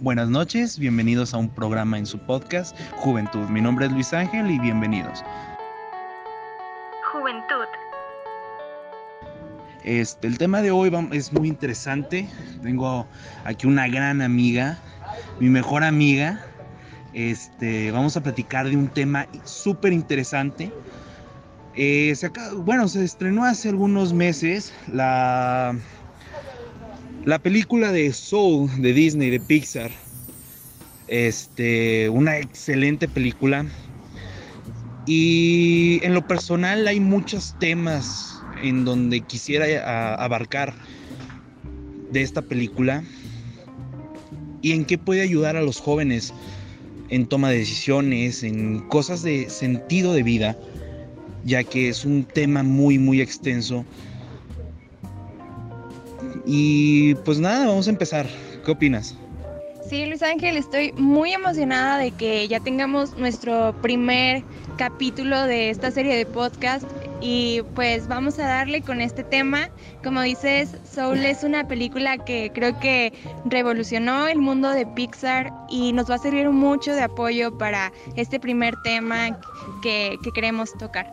Buenas 0.00 0.28
noches, 0.28 0.78
bienvenidos 0.78 1.34
a 1.34 1.38
un 1.38 1.48
programa 1.48 1.98
en 1.98 2.06
su 2.06 2.20
podcast 2.20 2.78
Juventud. 2.98 3.48
Mi 3.48 3.60
nombre 3.60 3.86
es 3.86 3.92
Luis 3.92 4.12
Ángel 4.12 4.48
y 4.48 4.56
bienvenidos. 4.60 5.24
Juventud. 7.12 7.66
Este, 9.82 10.28
el 10.28 10.38
tema 10.38 10.62
de 10.62 10.70
hoy 10.70 10.92
es 11.10 11.32
muy 11.32 11.48
interesante. 11.48 12.28
Tengo 12.62 13.08
aquí 13.42 13.66
una 13.66 13.88
gran 13.88 14.22
amiga, 14.22 14.78
mi 15.40 15.48
mejor 15.48 15.82
amiga. 15.82 16.46
Este, 17.12 17.90
vamos 17.90 18.16
a 18.16 18.22
platicar 18.22 18.68
de 18.68 18.76
un 18.76 18.86
tema 18.86 19.26
súper 19.42 19.92
interesante. 19.92 20.72
Eh, 21.74 22.14
bueno, 22.58 22.86
se 22.86 23.02
estrenó 23.02 23.44
hace 23.44 23.68
algunos 23.70 24.12
meses 24.12 24.72
la 24.92 25.74
la 27.28 27.38
película 27.38 27.92
de 27.92 28.10
Soul 28.14 28.70
de 28.80 28.94
Disney, 28.94 29.28
de 29.28 29.38
Pixar, 29.38 29.90
este, 31.08 32.08
una 32.08 32.38
excelente 32.38 33.06
película. 33.06 33.66
Y 35.04 36.00
en 36.02 36.14
lo 36.14 36.26
personal 36.26 36.88
hay 36.88 37.00
muchos 37.00 37.54
temas 37.60 38.40
en 38.62 38.86
donde 38.86 39.20
quisiera 39.20 40.14
abarcar 40.14 40.72
de 42.10 42.22
esta 42.22 42.40
película 42.40 43.04
y 44.62 44.72
en 44.72 44.86
qué 44.86 44.96
puede 44.96 45.20
ayudar 45.20 45.54
a 45.54 45.60
los 45.60 45.80
jóvenes 45.80 46.32
en 47.10 47.26
toma 47.26 47.50
de 47.50 47.58
decisiones, 47.58 48.42
en 48.42 48.88
cosas 48.88 49.22
de 49.22 49.50
sentido 49.50 50.14
de 50.14 50.22
vida, 50.22 50.56
ya 51.44 51.62
que 51.62 51.90
es 51.90 52.06
un 52.06 52.24
tema 52.24 52.62
muy, 52.62 52.98
muy 52.98 53.20
extenso 53.20 53.84
y 56.50 57.14
pues 57.26 57.38
nada, 57.38 57.66
vamos 57.66 57.86
a 57.88 57.90
empezar. 57.90 58.26
¿Qué 58.64 58.70
opinas? 58.70 59.14
Sí, 59.86 60.06
Luis 60.06 60.22
Ángel, 60.22 60.56
estoy 60.56 60.92
muy 60.92 61.32
emocionada 61.32 61.98
de 61.98 62.10
que 62.10 62.48
ya 62.48 62.60
tengamos 62.60 63.16
nuestro 63.18 63.74
primer 63.82 64.42
capítulo 64.78 65.44
de 65.44 65.68
esta 65.68 65.90
serie 65.90 66.16
de 66.16 66.24
podcast 66.24 66.84
y 67.20 67.62
pues 67.74 68.08
vamos 68.08 68.38
a 68.38 68.46
darle 68.46 68.80
con 68.80 69.02
este 69.02 69.24
tema. 69.24 69.68
Como 70.02 70.22
dices, 70.22 70.76
Soul 70.90 71.18
es 71.18 71.44
una 71.44 71.68
película 71.68 72.16
que 72.16 72.50
creo 72.54 72.78
que 72.80 73.12
revolucionó 73.44 74.26
el 74.26 74.38
mundo 74.38 74.70
de 74.70 74.86
Pixar 74.86 75.52
y 75.68 75.92
nos 75.92 76.10
va 76.10 76.14
a 76.14 76.18
servir 76.18 76.48
mucho 76.48 76.94
de 76.94 77.02
apoyo 77.02 77.56
para 77.58 77.92
este 78.16 78.40
primer 78.40 78.74
tema 78.84 79.38
que, 79.82 80.16
que 80.22 80.30
queremos 80.32 80.72
tocar. 80.78 81.12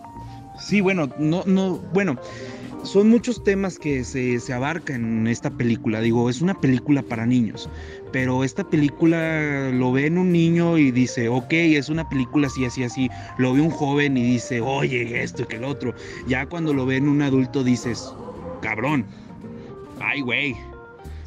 Sí, 0.59 0.79
bueno, 0.79 1.09
no, 1.17 1.43
no, 1.45 1.77
bueno, 1.93 2.17
son 2.85 3.09
muchos 3.09 3.43
temas 3.43 3.79
que 3.79 4.03
se, 4.03 4.39
se 4.39 4.53
abarcan 4.53 5.03
en 5.03 5.27
esta 5.27 5.49
película. 5.49 6.01
Digo, 6.01 6.29
es 6.29 6.41
una 6.41 6.59
película 6.59 7.01
para 7.01 7.25
niños, 7.25 7.69
pero 8.11 8.43
esta 8.43 8.63
película 8.63 9.71
lo 9.71 9.91
ve 9.91 10.05
en 10.07 10.17
un 10.17 10.31
niño 10.31 10.77
y 10.77 10.91
dice, 10.91 11.27
ok, 11.27 11.51
es 11.51 11.89
una 11.89 12.07
película 12.07 12.47
así, 12.47 12.65
así, 12.65 12.83
así. 12.83 13.09
Lo 13.37 13.53
ve 13.53 13.61
un 13.61 13.71
joven 13.71 14.17
y 14.17 14.23
dice, 14.23 14.61
oye, 14.61 15.21
esto 15.23 15.43
y 15.43 15.45
que 15.45 15.55
el 15.57 15.63
otro. 15.63 15.93
Ya 16.27 16.45
cuando 16.45 16.73
lo 16.73 16.85
ve 16.85 16.97
en 16.97 17.07
un 17.07 17.21
adulto 17.21 17.63
dices, 17.63 18.13
cabrón, 18.61 19.05
ay, 19.99 20.21
güey. 20.21 20.55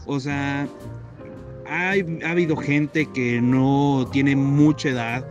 O 0.07 0.19
sea, 0.21 0.67
hay, 1.67 2.21
ha 2.25 2.31
habido 2.31 2.57
gente 2.57 3.07
que 3.13 3.41
no 3.41 4.09
tiene 4.13 4.37
mucha 4.37 4.91
edad, 4.91 5.29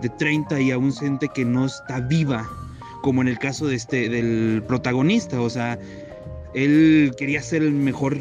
de 0.00 0.08
30 0.10 0.60
y 0.60 0.70
aún 0.70 0.92
gente 0.92 1.28
que 1.34 1.44
no 1.44 1.66
está 1.66 2.00
viva 2.00 2.48
como 3.04 3.20
en 3.20 3.28
el 3.28 3.38
caso 3.38 3.66
de 3.66 3.76
este, 3.76 4.08
del 4.08 4.62
protagonista, 4.66 5.38
o 5.38 5.50
sea, 5.50 5.78
él 6.54 7.12
quería 7.18 7.42
ser 7.42 7.62
el 7.62 7.72
mejor 7.72 8.16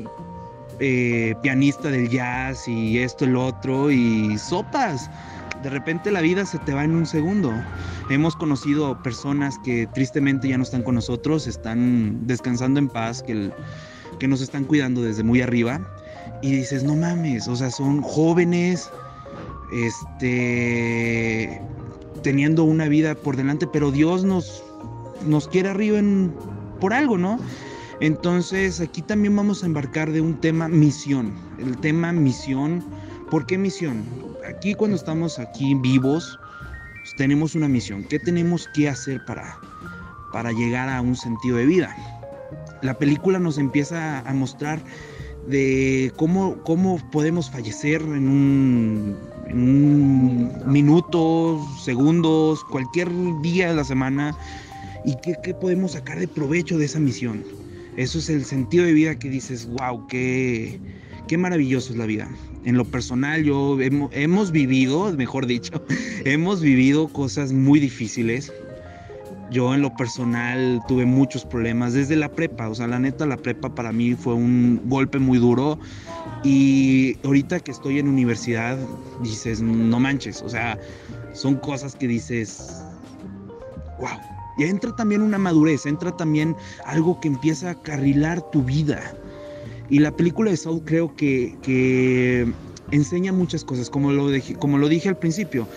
eh, 0.82 1.36
pianista 1.42 1.90
del 1.90 2.10
jazz 2.10 2.68
y 2.68 3.00
esto, 3.00 3.24
el 3.24 3.38
otro, 3.38 3.90
y 3.92 4.38
sopas. 4.38 5.10
De 5.64 5.70
repente 5.70 6.12
la 6.12 6.20
vida 6.20 6.46
se 6.46 6.60
te 6.60 6.74
va 6.74 6.84
en 6.84 6.96
un 6.96 7.06
segundo. 7.06 7.54
Hemos 8.10 8.36
conocido 8.36 9.02
personas 9.02 9.58
que 9.64 9.88
tristemente 9.94 10.50
ya 10.50 10.58
no 10.58 10.64
están 10.64 10.84
con 10.84 10.96
nosotros, 10.96 11.48
están 11.48 12.28
descansando 12.28 12.78
en 12.78 12.90
paz, 12.90 13.24
que, 13.24 13.52
que 14.20 14.28
nos 14.28 14.42
están 14.42 14.66
cuidando 14.66 15.02
desde 15.02 15.24
muy 15.24 15.40
arriba. 15.40 15.80
Y 16.42 16.52
dices, 16.52 16.84
no 16.84 16.98
mames, 16.98 17.48
o 17.48 17.56
sea, 17.56 17.72
son 17.72 18.02
jóvenes, 18.02 18.92
este, 19.72 21.62
teniendo 22.22 22.66
una 22.66 22.90
vida 22.90 23.16
por 23.16 23.38
delante, 23.38 23.66
pero 23.66 23.90
Dios 23.90 24.26
nos 24.26 24.62
nos 25.26 25.48
quiere 25.48 25.70
arriba 25.70 26.00
por 26.80 26.94
algo, 26.94 27.18
¿no? 27.18 27.40
Entonces 28.00 28.82
aquí 28.82 29.02
también 29.02 29.36
vamos 29.36 29.64
a 29.64 29.66
embarcar 29.66 30.12
de 30.12 30.22
un 30.22 30.40
tema 30.42 30.68
misión, 30.68 31.34
el 31.58 31.78
tema 31.78 32.12
misión. 32.12 32.84
¿Por 33.30 33.46
qué 33.46 33.58
misión? 33.58 34.04
Aquí 34.48 34.74
cuando 34.74 34.98
estamos 34.98 35.40
aquí 35.40 35.76
vivos, 35.76 36.38
pues, 37.02 37.16
tenemos 37.16 37.56
una 37.56 37.68
misión. 37.68 38.04
¿Qué 38.04 38.20
tenemos 38.20 38.68
que 38.74 38.90
hacer 38.90 39.24
para, 39.26 39.58
para 40.32 40.52
llegar 40.52 40.90
a 40.90 41.02
un 41.02 41.16
sentido 41.16 41.58
de 41.58 41.66
vida? 41.66 41.96
La 42.82 42.94
película 42.96 43.40
nos 43.40 43.58
empieza 43.58 44.20
a 44.20 44.34
mostrar 44.34 44.82
de 45.48 46.12
cómo, 46.18 46.58
cómo 46.64 47.00
podemos 47.12 47.50
fallecer 47.50 48.02
en 48.02 48.28
un, 48.28 49.18
en 49.48 49.58
un 49.58 50.64
minuto, 50.66 51.60
segundos, 51.82 52.64
cualquier 52.66 53.10
día 53.42 53.70
de 53.70 53.76
la 53.76 53.84
semana 53.84 54.38
y 55.06 55.16
qué, 55.18 55.54
podemos 55.54 55.94
sacar 55.94 56.20
de 56.20 56.28
provecho 56.28 56.78
de 56.78 56.86
esa 56.86 57.00
misión. 57.00 57.44
Eso 57.98 58.20
es 58.20 58.30
el 58.30 58.46
sentido 58.46 58.86
de 58.86 58.94
vida 58.94 59.16
que 59.16 59.30
dices, 59.30 59.68
wow, 59.68 60.08
qué, 60.08 60.80
qué 61.28 61.38
maravilloso 61.38 61.94
es 61.94 62.00
la 62.00 62.06
vida. 62.06 62.30
En 62.66 62.78
lo 62.78 62.86
personal, 62.86 63.44
yo 63.44 63.78
hemos, 63.82 64.52
vivido, 64.52 65.12
mejor 65.18 65.46
dicho, 65.46 65.84
hemos 66.26 66.62
vivido 66.62 67.08
cosas 67.10 67.52
muy 67.52 67.80
difíciles. 67.80 68.52
Yo 69.52 69.76
en 69.76 69.82
lo 69.82 69.96
personal 69.96 70.82
tuve 70.88 71.06
muchos 71.06 71.46
problemas 71.46 71.94
desde 71.94 72.16
la 72.16 72.30
prepa, 72.30 72.70
o 72.70 72.76
sea, 72.76 72.88
la 72.88 72.98
neta 72.98 73.28
la 73.28 73.38
prepa 73.38 73.76
para 73.76 73.92
mí 73.92 74.16
fue 74.16 74.34
un 74.34 74.82
golpe 74.86 75.20
muy 75.20 75.38
duro 75.38 75.78
y 76.44 77.18
ahorita 77.24 77.60
que 77.60 77.70
estoy 77.70 78.00
en 78.00 78.08
universidad 78.08 78.80
dices, 79.22 79.62
no 79.62 80.00
manches, 80.00 80.42
o 80.42 80.50
sea, 80.50 80.80
son 81.34 81.56
cosas 81.58 81.96
que 81.96 82.08
dices, 82.08 82.82
wow, 84.00 84.18
y 84.58 84.64
entra 84.64 84.96
también 84.96 85.22
una 85.22 85.38
madurez, 85.38 85.86
entra 85.86 86.16
también 86.16 86.56
algo 86.86 87.20
que 87.20 87.28
empieza 87.28 87.72
a 87.72 87.82
carrilar 87.82 88.42
tu 88.52 88.64
vida. 88.64 89.02
Y 89.90 90.00
la 90.00 90.16
película 90.16 90.52
de 90.52 90.58
Saul 90.58 90.84
creo 90.86 91.16
que, 91.16 92.52
enseña 92.92 93.32
muchas 93.32 93.64
cosas, 93.64 93.90
como 93.90 94.12
lo, 94.12 94.30
como 94.60 94.78
lo 94.78 94.88
dije 94.88 95.10
al 95.10 95.18
principio. 95.18 95.68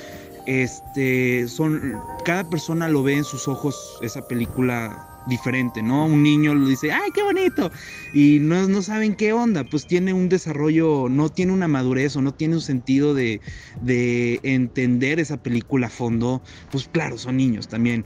Este, 0.47 1.49
son, 1.49 1.95
cada 2.25 2.49
persona 2.49 2.89
lo 2.89 3.03
ve 3.03 3.17
en 3.17 3.25
sus 3.25 3.49
ojos 3.49 3.99
esa 4.01 4.27
película 4.29 5.17
diferente, 5.27 5.83
¿no? 5.83 6.07
Un 6.07 6.23
niño 6.23 6.55
lo 6.55 6.69
dice, 6.69 6.93
¡ay, 6.93 7.11
qué 7.13 7.23
bonito! 7.23 7.71
Y 8.15 8.39
no, 8.41 8.69
no 8.69 8.81
saben 8.81 9.17
qué 9.17 9.33
onda, 9.33 9.65
pues 9.65 9.87
tiene 9.87 10.13
un 10.13 10.29
desarrollo, 10.29 11.09
no 11.09 11.31
tiene 11.31 11.53
una 11.53 11.67
madurez 11.67 12.15
o 12.17 12.23
no 12.23 12.33
tiene 12.33 12.55
un 12.55 12.61
sentido 12.61 13.13
de, 13.13 13.41
de 13.81 14.39
entender 14.45 15.19
esa 15.19 15.37
película 15.37 15.89
a 15.89 15.91
fondo. 15.91 16.43
Pues 16.71 16.89
claro, 16.89 17.19
son 17.19 17.37
niños 17.39 17.67
también 17.67 18.05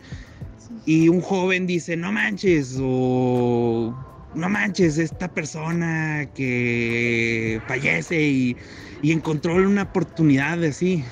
y 0.91 1.09
un 1.09 1.21
joven 1.21 1.69
dice, 1.69 1.97
no 1.97 2.11
manches, 2.11 2.77
o 2.83 3.95
no 4.35 4.49
manches, 4.49 4.99
esta 4.99 5.33
persona 5.33 6.29
que 6.35 7.63
fallece 7.69 8.21
y, 8.21 8.57
encontró 9.05 9.55
una 9.55 9.83
oportunidad 9.83 10.59
de 10.59 10.67
así. 10.67 11.05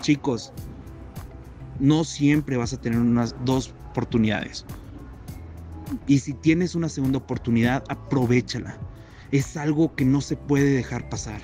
Chicos, 0.00 0.52
no 1.78 2.02
siempre 2.02 2.56
vas 2.56 2.72
a 2.72 2.80
tener 2.80 2.98
unas 2.98 3.36
dos 3.44 3.72
oportunidades. 3.90 4.66
Y 6.08 6.18
si 6.18 6.32
tienes 6.32 6.74
una 6.74 6.88
segunda 6.88 7.18
oportunidad, 7.18 7.84
aprovechala. 7.88 8.76
Es 9.30 9.56
algo 9.56 9.94
que 9.94 10.04
no 10.04 10.20
se 10.22 10.34
puede 10.34 10.70
dejar 10.72 11.08
pasar. 11.08 11.40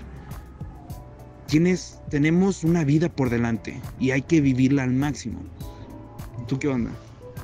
Tienes, 1.46 2.00
tenemos 2.10 2.64
una 2.64 2.82
vida 2.82 3.08
por 3.08 3.30
delante 3.30 3.80
y 4.00 4.10
hay 4.10 4.22
que 4.22 4.40
vivirla 4.40 4.82
al 4.82 4.92
máximo. 4.92 5.38
¿Tú 6.48 6.58
qué 6.58 6.66
onda? 6.66 6.90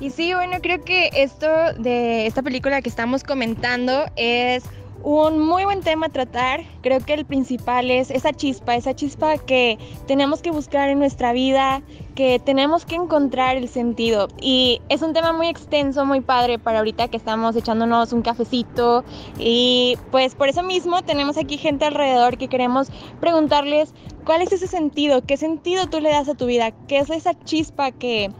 Y 0.03 0.09
sí, 0.09 0.33
bueno, 0.33 0.57
creo 0.61 0.83
que 0.83 1.11
esto 1.13 1.47
de 1.79 2.27
esta 2.27 2.41
película 2.41 2.81
que 2.81 2.89
estamos 2.89 3.23
comentando 3.23 4.03
es 4.17 4.65
un 5.01 5.39
muy 5.39 5.63
buen 5.63 5.79
tema 5.79 6.07
a 6.07 6.09
tratar. 6.09 6.65
Creo 6.81 6.99
que 6.99 7.13
el 7.13 7.23
principal 7.23 7.89
es 7.89 8.11
esa 8.11 8.33
chispa, 8.33 8.75
esa 8.75 8.93
chispa 8.93 9.37
que 9.37 9.79
tenemos 10.05 10.41
que 10.41 10.51
buscar 10.51 10.89
en 10.89 10.99
nuestra 10.99 11.31
vida, 11.31 11.83
que 12.15 12.39
tenemos 12.39 12.85
que 12.85 12.95
encontrar 12.95 13.55
el 13.55 13.69
sentido. 13.69 14.27
Y 14.41 14.81
es 14.89 15.01
un 15.01 15.13
tema 15.13 15.31
muy 15.31 15.47
extenso, 15.47 16.05
muy 16.05 16.19
padre 16.19 16.59
para 16.59 16.79
ahorita 16.79 17.07
que 17.07 17.15
estamos 17.15 17.55
echándonos 17.55 18.11
un 18.11 18.23
cafecito. 18.23 19.05
Y 19.39 19.97
pues 20.11 20.35
por 20.35 20.49
eso 20.49 20.63
mismo 20.63 21.01
tenemos 21.03 21.37
aquí 21.37 21.57
gente 21.57 21.85
alrededor 21.85 22.37
que 22.37 22.49
queremos 22.49 22.89
preguntarles 23.21 23.93
cuál 24.25 24.41
es 24.41 24.51
ese 24.51 24.67
sentido, 24.67 25.21
qué 25.21 25.37
sentido 25.37 25.87
tú 25.87 26.01
le 26.01 26.09
das 26.09 26.27
a 26.27 26.35
tu 26.35 26.45
vida, 26.45 26.71
qué 26.89 26.99
es 26.99 27.09
esa 27.09 27.39
chispa 27.45 27.91
que, 27.93 28.31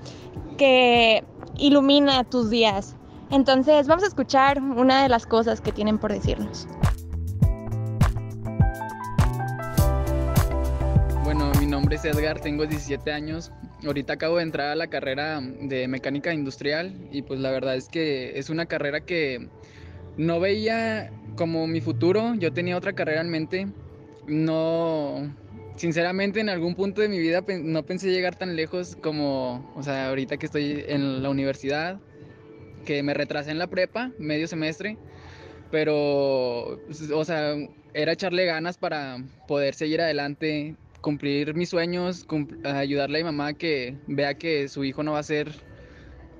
que 0.57 1.23
ilumina 1.57 2.23
tus 2.23 2.49
días. 2.49 2.95
Entonces 3.29 3.87
vamos 3.87 4.03
a 4.03 4.07
escuchar 4.07 4.61
una 4.61 5.03
de 5.03 5.09
las 5.09 5.25
cosas 5.25 5.61
que 5.61 5.71
tienen 5.71 5.97
por 5.97 6.11
decirnos. 6.11 6.67
Bueno, 11.23 11.51
mi 11.59 11.65
nombre 11.65 11.95
es 11.95 12.05
Edgar, 12.05 12.39
tengo 12.39 12.65
17 12.65 13.11
años. 13.11 13.51
Ahorita 13.85 14.13
acabo 14.13 14.37
de 14.37 14.43
entrar 14.43 14.69
a 14.69 14.75
la 14.75 14.87
carrera 14.87 15.41
de 15.41 15.87
mecánica 15.87 16.33
industrial 16.33 16.95
y 17.11 17.21
pues 17.23 17.39
la 17.39 17.51
verdad 17.51 17.75
es 17.75 17.89
que 17.89 18.37
es 18.37 18.49
una 18.49 18.65
carrera 18.65 19.01
que 19.01 19.49
no 20.15 20.39
veía 20.39 21.11
como 21.35 21.67
mi 21.67 21.81
futuro. 21.81 22.35
Yo 22.35 22.53
tenía 22.53 22.77
otra 22.77 22.93
carrera 22.93 23.21
en 23.21 23.29
mente. 23.29 23.67
No, 24.27 25.33
sinceramente 25.75 26.39
en 26.39 26.49
algún 26.49 26.75
punto 26.75 27.01
de 27.01 27.09
mi 27.09 27.19
vida 27.19 27.43
no 27.63 27.83
pensé 27.83 28.11
llegar 28.11 28.35
tan 28.35 28.55
lejos 28.55 28.95
como, 28.95 29.73
o 29.75 29.83
sea, 29.83 30.09
ahorita 30.09 30.37
que 30.37 30.45
estoy 30.45 30.83
en 30.87 31.23
la 31.23 31.29
universidad, 31.29 31.99
que 32.85 33.03
me 33.03 33.13
retrasé 33.13 33.51
en 33.51 33.59
la 33.59 33.67
prepa, 33.67 34.11
medio 34.17 34.47
semestre, 34.47 34.97
pero, 35.71 36.79
pues, 36.85 37.09
o 37.09 37.25
sea, 37.25 37.55
era 37.93 38.11
echarle 38.11 38.45
ganas 38.45 38.77
para 38.77 39.17
poder 39.47 39.73
seguir 39.73 40.01
adelante, 40.01 40.75
cumplir 41.01 41.55
mis 41.55 41.69
sueños, 41.69 42.25
ayudarle 42.63 43.19
a 43.19 43.23
mi 43.23 43.25
mamá 43.25 43.53
que 43.53 43.95
vea 44.07 44.35
que 44.35 44.67
su 44.69 44.83
hijo 44.83 45.03
no 45.03 45.13
va 45.13 45.19
a 45.19 45.23
ser 45.23 45.51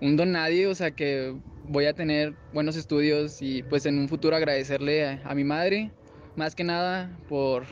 un 0.02 0.18
don 0.18 0.32
nadie, 0.32 0.68
o 0.68 0.76
sea, 0.76 0.92
que 0.92 1.34
voy 1.68 1.86
a 1.86 1.94
tener 1.94 2.34
buenos 2.52 2.76
estudios 2.76 3.42
y 3.42 3.64
pues 3.64 3.86
en 3.86 3.98
un 3.98 4.10
futuro 4.10 4.36
agradecerle 4.36 5.20
a, 5.24 5.34
mi 5.34 5.44
madre, 5.44 5.92
más 6.36 6.56
que 6.56 6.64
nada 6.64 7.10
por 7.30 7.66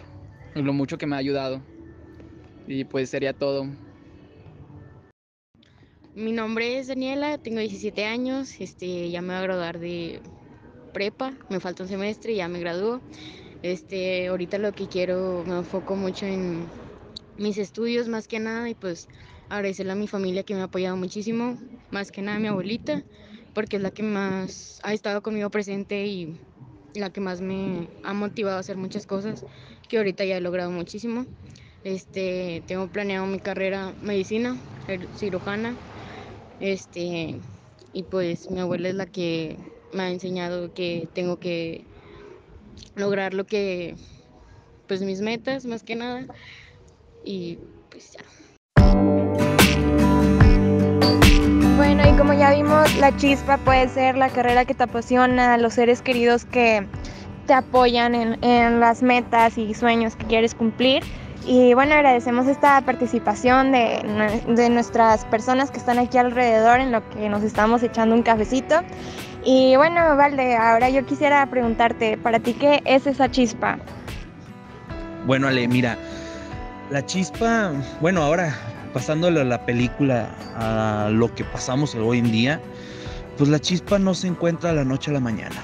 lo 0.55 0.73
mucho 0.73 0.97
que 0.97 1.07
me 1.07 1.15
ha 1.15 1.19
ayudado. 1.19 1.61
Y 2.67 2.83
pues 2.85 3.09
sería 3.09 3.33
todo. 3.33 3.67
Mi 6.13 6.33
nombre 6.33 6.77
es 6.77 6.87
Daniela, 6.87 7.37
tengo 7.37 7.59
17 7.59 8.05
años, 8.05 8.59
este, 8.59 9.09
ya 9.09 9.21
me 9.21 9.29
voy 9.29 9.37
a 9.37 9.41
graduar 9.41 9.79
de 9.79 10.19
prepa, 10.93 11.33
me 11.49 11.61
falta 11.61 11.83
un 11.83 11.89
semestre 11.89 12.35
ya 12.35 12.49
me 12.49 12.59
gradúo. 12.59 13.01
Este, 13.63 14.27
ahorita 14.27 14.57
lo 14.57 14.73
que 14.73 14.87
quiero, 14.87 15.43
me 15.47 15.57
enfoco 15.57 15.95
mucho 15.95 16.25
en 16.25 16.65
mis 17.37 17.57
estudios 17.57 18.07
más 18.07 18.27
que 18.27 18.39
nada 18.39 18.69
y 18.69 18.75
pues 18.75 19.07
agradecerle 19.49 19.93
a 19.93 19.95
mi 19.95 20.07
familia 20.07 20.43
que 20.43 20.53
me 20.53 20.61
ha 20.61 20.65
apoyado 20.65 20.97
muchísimo, 20.97 21.57
más 21.91 22.11
que 22.11 22.21
nada 22.21 22.37
a 22.37 22.39
mi 22.39 22.47
abuelita, 22.47 23.03
porque 23.53 23.77
es 23.77 23.81
la 23.81 23.91
que 23.91 24.03
más 24.03 24.79
ha 24.83 24.93
estado 24.93 25.21
conmigo 25.21 25.49
presente 25.49 26.05
y 26.07 26.37
la 26.95 27.09
que 27.09 27.21
más 27.21 27.41
me 27.41 27.87
ha 28.03 28.13
motivado 28.13 28.57
a 28.57 28.59
hacer 28.59 28.77
muchas 28.77 29.05
cosas, 29.05 29.45
que 29.91 29.97
ahorita 29.97 30.23
ya 30.23 30.37
he 30.37 30.41
logrado 30.41 30.71
muchísimo. 30.71 31.25
Este, 31.83 32.63
tengo 32.65 32.87
planeado 32.87 33.25
mi 33.25 33.39
carrera 33.39 33.93
medicina, 34.01 34.55
cirujana, 35.17 35.75
este, 36.61 37.35
y 37.91 38.03
pues 38.03 38.49
mi 38.49 38.61
abuela 38.61 38.87
es 38.87 38.95
la 38.95 39.05
que 39.05 39.57
me 39.91 40.03
ha 40.03 40.09
enseñado 40.09 40.73
que 40.73 41.09
tengo 41.13 41.39
que 41.39 41.83
lograr 42.95 43.33
lo 43.33 43.45
que, 43.45 43.95
pues 44.87 45.01
mis 45.01 45.19
metas 45.19 45.65
más 45.65 45.83
que 45.83 45.97
nada. 45.97 46.25
Y 47.25 47.59
pues 47.89 48.13
ya. 48.13 48.23
Bueno, 51.75 52.09
y 52.09 52.17
como 52.17 52.31
ya 52.31 52.53
vimos, 52.55 52.95
la 52.95 53.13
chispa 53.17 53.57
puede 53.57 53.89
ser 53.89 54.15
la 54.15 54.29
carrera 54.29 54.63
que 54.63 54.73
te 54.73 54.83
apasiona, 54.83 55.57
los 55.57 55.73
seres 55.73 56.01
queridos 56.01 56.45
que 56.45 56.87
te 57.51 57.55
apoyan 57.55 58.15
en, 58.15 58.41
en 58.45 58.79
las 58.79 59.03
metas 59.03 59.57
y 59.57 59.73
sueños 59.73 60.15
que 60.15 60.23
quieres 60.25 60.55
cumplir. 60.55 61.03
Y 61.45 61.73
bueno, 61.73 61.95
agradecemos 61.95 62.47
esta 62.47 62.79
participación 62.79 63.73
de, 63.73 63.99
de, 64.47 64.69
nuestras 64.69 65.25
personas 65.25 65.69
que 65.69 65.77
están 65.77 65.99
aquí 65.99 66.17
alrededor 66.17 66.79
en 66.79 66.93
lo 66.93 67.09
que 67.09 67.27
nos 67.27 67.43
estamos 67.43 67.83
echando 67.83 68.15
un 68.15 68.23
cafecito. 68.23 68.75
Y 69.43 69.75
bueno, 69.75 70.15
Valde, 70.15 70.55
ahora 70.55 70.89
yo 70.89 71.05
quisiera 71.05 71.45
preguntarte, 71.47 72.17
¿para 72.17 72.39
ti 72.39 72.53
qué 72.53 72.81
es 72.85 73.05
esa 73.05 73.29
chispa? 73.29 73.79
Bueno, 75.25 75.49
Ale, 75.49 75.67
mira, 75.67 75.97
la 76.89 77.05
chispa, 77.05 77.73
bueno, 77.99 78.23
ahora 78.23 78.55
pasándole 78.93 79.41
a 79.41 79.43
la 79.43 79.65
película 79.65 80.29
a 80.55 81.09
lo 81.11 81.35
que 81.35 81.43
pasamos 81.43 81.95
hoy 81.95 82.19
en 82.19 82.31
día, 82.31 82.61
pues 83.37 83.49
la 83.49 83.59
chispa 83.59 83.99
no 83.99 84.13
se 84.13 84.27
encuentra 84.27 84.69
a 84.69 84.73
la 84.73 84.85
noche 84.85 85.11
a 85.11 85.15
la 85.15 85.19
mañana. 85.19 85.61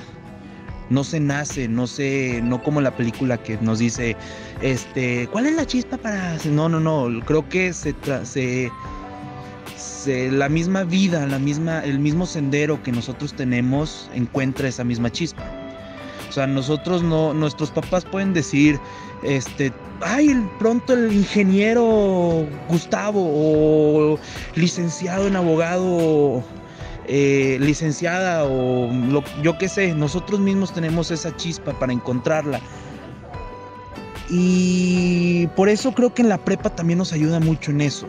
No 0.89 1.03
se 1.03 1.19
nace, 1.19 1.67
no 1.67 1.87
se, 1.87 2.41
no 2.41 2.63
como 2.63 2.81
la 2.81 2.95
película 2.95 3.37
que 3.37 3.57
nos 3.57 3.79
dice, 3.79 4.15
este, 4.61 5.27
¿cuál 5.31 5.47
es 5.47 5.55
la 5.55 5.65
chispa 5.65 5.97
para...? 5.97 6.37
No, 6.45 6.69
no, 6.69 6.79
no, 6.79 7.23
creo 7.25 7.47
que 7.49 7.73
se, 7.73 7.93
se 8.23 8.71
la 10.31 10.49
misma 10.49 10.83
vida, 10.83 11.25
la 11.27 11.39
misma, 11.39 11.83
el 11.83 11.99
mismo 11.99 12.25
sendero 12.25 12.81
que 12.81 12.91
nosotros 12.91 13.33
tenemos 13.33 14.09
encuentra 14.13 14.67
esa 14.67 14.83
misma 14.83 15.11
chispa. 15.11 15.43
O 16.29 16.31
sea, 16.31 16.47
nosotros 16.47 17.03
no, 17.03 17.33
nuestros 17.33 17.71
papás 17.71 18.05
pueden 18.05 18.33
decir, 18.33 18.79
este, 19.23 19.71
ay, 20.01 20.47
pronto 20.59 20.93
el 20.93 21.11
ingeniero 21.13 22.45
Gustavo 22.69 23.21
o 23.23 24.19
licenciado 24.55 25.27
en 25.27 25.35
abogado, 25.35 26.43
eh, 27.07 27.57
licenciada 27.59 28.43
o 28.45 28.91
yo 29.41 29.57
qué 29.57 29.69
sé, 29.69 29.93
nosotros 29.93 30.39
mismos 30.39 30.73
tenemos 30.73 31.11
esa 31.11 31.35
chispa 31.35 31.73
para 31.73 31.93
encontrarla. 31.93 32.59
Y 34.29 35.47
por 35.55 35.69
eso 35.69 35.93
creo 35.93 36.13
que 36.13 36.21
en 36.21 36.29
la 36.29 36.37
prepa 36.37 36.69
también 36.69 36.99
nos 36.99 37.13
ayuda 37.13 37.39
mucho 37.39 37.71
en 37.71 37.81
eso. 37.81 38.07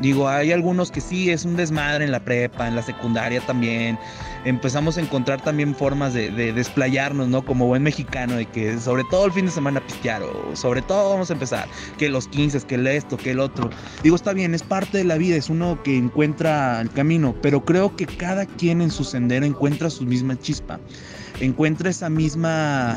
Digo, 0.00 0.28
hay 0.28 0.50
algunos 0.52 0.90
que 0.90 1.00
sí, 1.00 1.30
es 1.30 1.44
un 1.44 1.56
desmadre 1.56 2.04
en 2.04 2.10
la 2.10 2.24
prepa, 2.24 2.66
en 2.66 2.74
la 2.74 2.82
secundaria 2.82 3.40
también. 3.40 3.98
Empezamos 4.44 4.98
a 4.98 5.00
encontrar 5.00 5.40
también 5.40 5.74
formas 5.74 6.12
de, 6.12 6.30
desplayarnos, 6.52 7.28
¿no? 7.28 7.44
Como 7.44 7.66
buen 7.66 7.82
mexicano, 7.82 8.34
de 8.34 8.46
que 8.46 8.78
sobre 8.78 9.04
todo 9.10 9.26
el 9.26 9.32
fin 9.32 9.46
de 9.46 9.52
semana 9.52 9.80
pistear, 9.80 10.22
o 10.22 10.54
sobre 10.54 10.82
todo 10.82 11.10
vamos 11.10 11.30
a 11.30 11.34
empezar, 11.34 11.66
que 11.96 12.08
los 12.08 12.28
15, 12.28 12.62
que 12.62 12.74
el 12.74 12.86
esto, 12.86 13.16
que 13.16 13.30
el 13.30 13.40
otro. 13.40 13.70
Digo, 14.02 14.16
está 14.16 14.32
bien, 14.32 14.54
es 14.54 14.62
parte 14.62 14.98
de 14.98 15.04
la 15.04 15.16
vida, 15.16 15.36
es 15.36 15.48
uno 15.48 15.82
que 15.82 15.96
encuentra 15.96 16.80
el 16.80 16.90
camino, 16.90 17.34
pero 17.40 17.64
creo 17.64 17.96
que 17.96 18.06
cada 18.06 18.46
quien 18.46 18.82
en 18.82 18.90
su 18.90 19.04
sendero 19.04 19.46
encuentra 19.46 19.88
su 19.88 20.04
misma 20.04 20.38
chispa, 20.38 20.80
encuentra 21.40 21.88
esa 21.88 22.10
misma, 22.10 22.96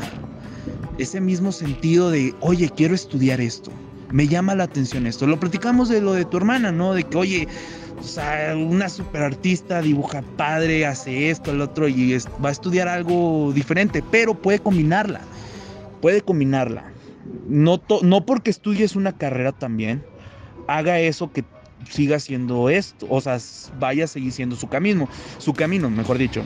ese 0.98 1.20
mismo 1.20 1.52
sentido 1.52 2.10
de, 2.10 2.34
oye, 2.40 2.68
quiero 2.76 2.94
estudiar 2.94 3.40
esto 3.40 3.70
me 4.10 4.26
llama 4.26 4.54
la 4.54 4.64
atención 4.64 5.06
esto. 5.06 5.26
Lo 5.26 5.38
platicamos 5.38 5.88
de 5.88 6.00
lo 6.00 6.12
de 6.12 6.24
tu 6.24 6.36
hermana, 6.36 6.72
¿no? 6.72 6.94
De 6.94 7.04
que, 7.04 7.16
oye, 7.16 7.48
una 8.56 8.88
super 8.88 9.22
artista 9.22 9.82
dibuja 9.82 10.22
padre, 10.36 10.86
hace 10.86 11.30
esto, 11.30 11.50
el 11.50 11.60
otro, 11.60 11.88
y 11.88 12.16
va 12.44 12.48
a 12.48 12.52
estudiar 12.52 12.88
algo 12.88 13.52
diferente, 13.52 14.02
pero 14.10 14.34
puede 14.34 14.58
combinarla. 14.60 15.20
Puede 16.00 16.22
combinarla. 16.22 16.84
No, 17.48 17.82
no 18.02 18.24
porque 18.24 18.50
estudies 18.50 18.96
una 18.96 19.12
carrera 19.12 19.52
también, 19.52 20.02
haga 20.66 20.98
eso 21.00 21.32
que 21.32 21.44
siga 21.90 22.16
haciendo 22.16 22.68
esto, 22.68 23.06
o 23.08 23.20
sea, 23.20 23.38
vaya 23.78 24.04
a 24.04 24.06
seguir 24.06 24.32
siendo 24.32 24.56
su 24.56 24.68
camino, 24.68 25.08
su 25.38 25.52
camino, 25.52 25.90
mejor 25.90 26.18
dicho. 26.18 26.42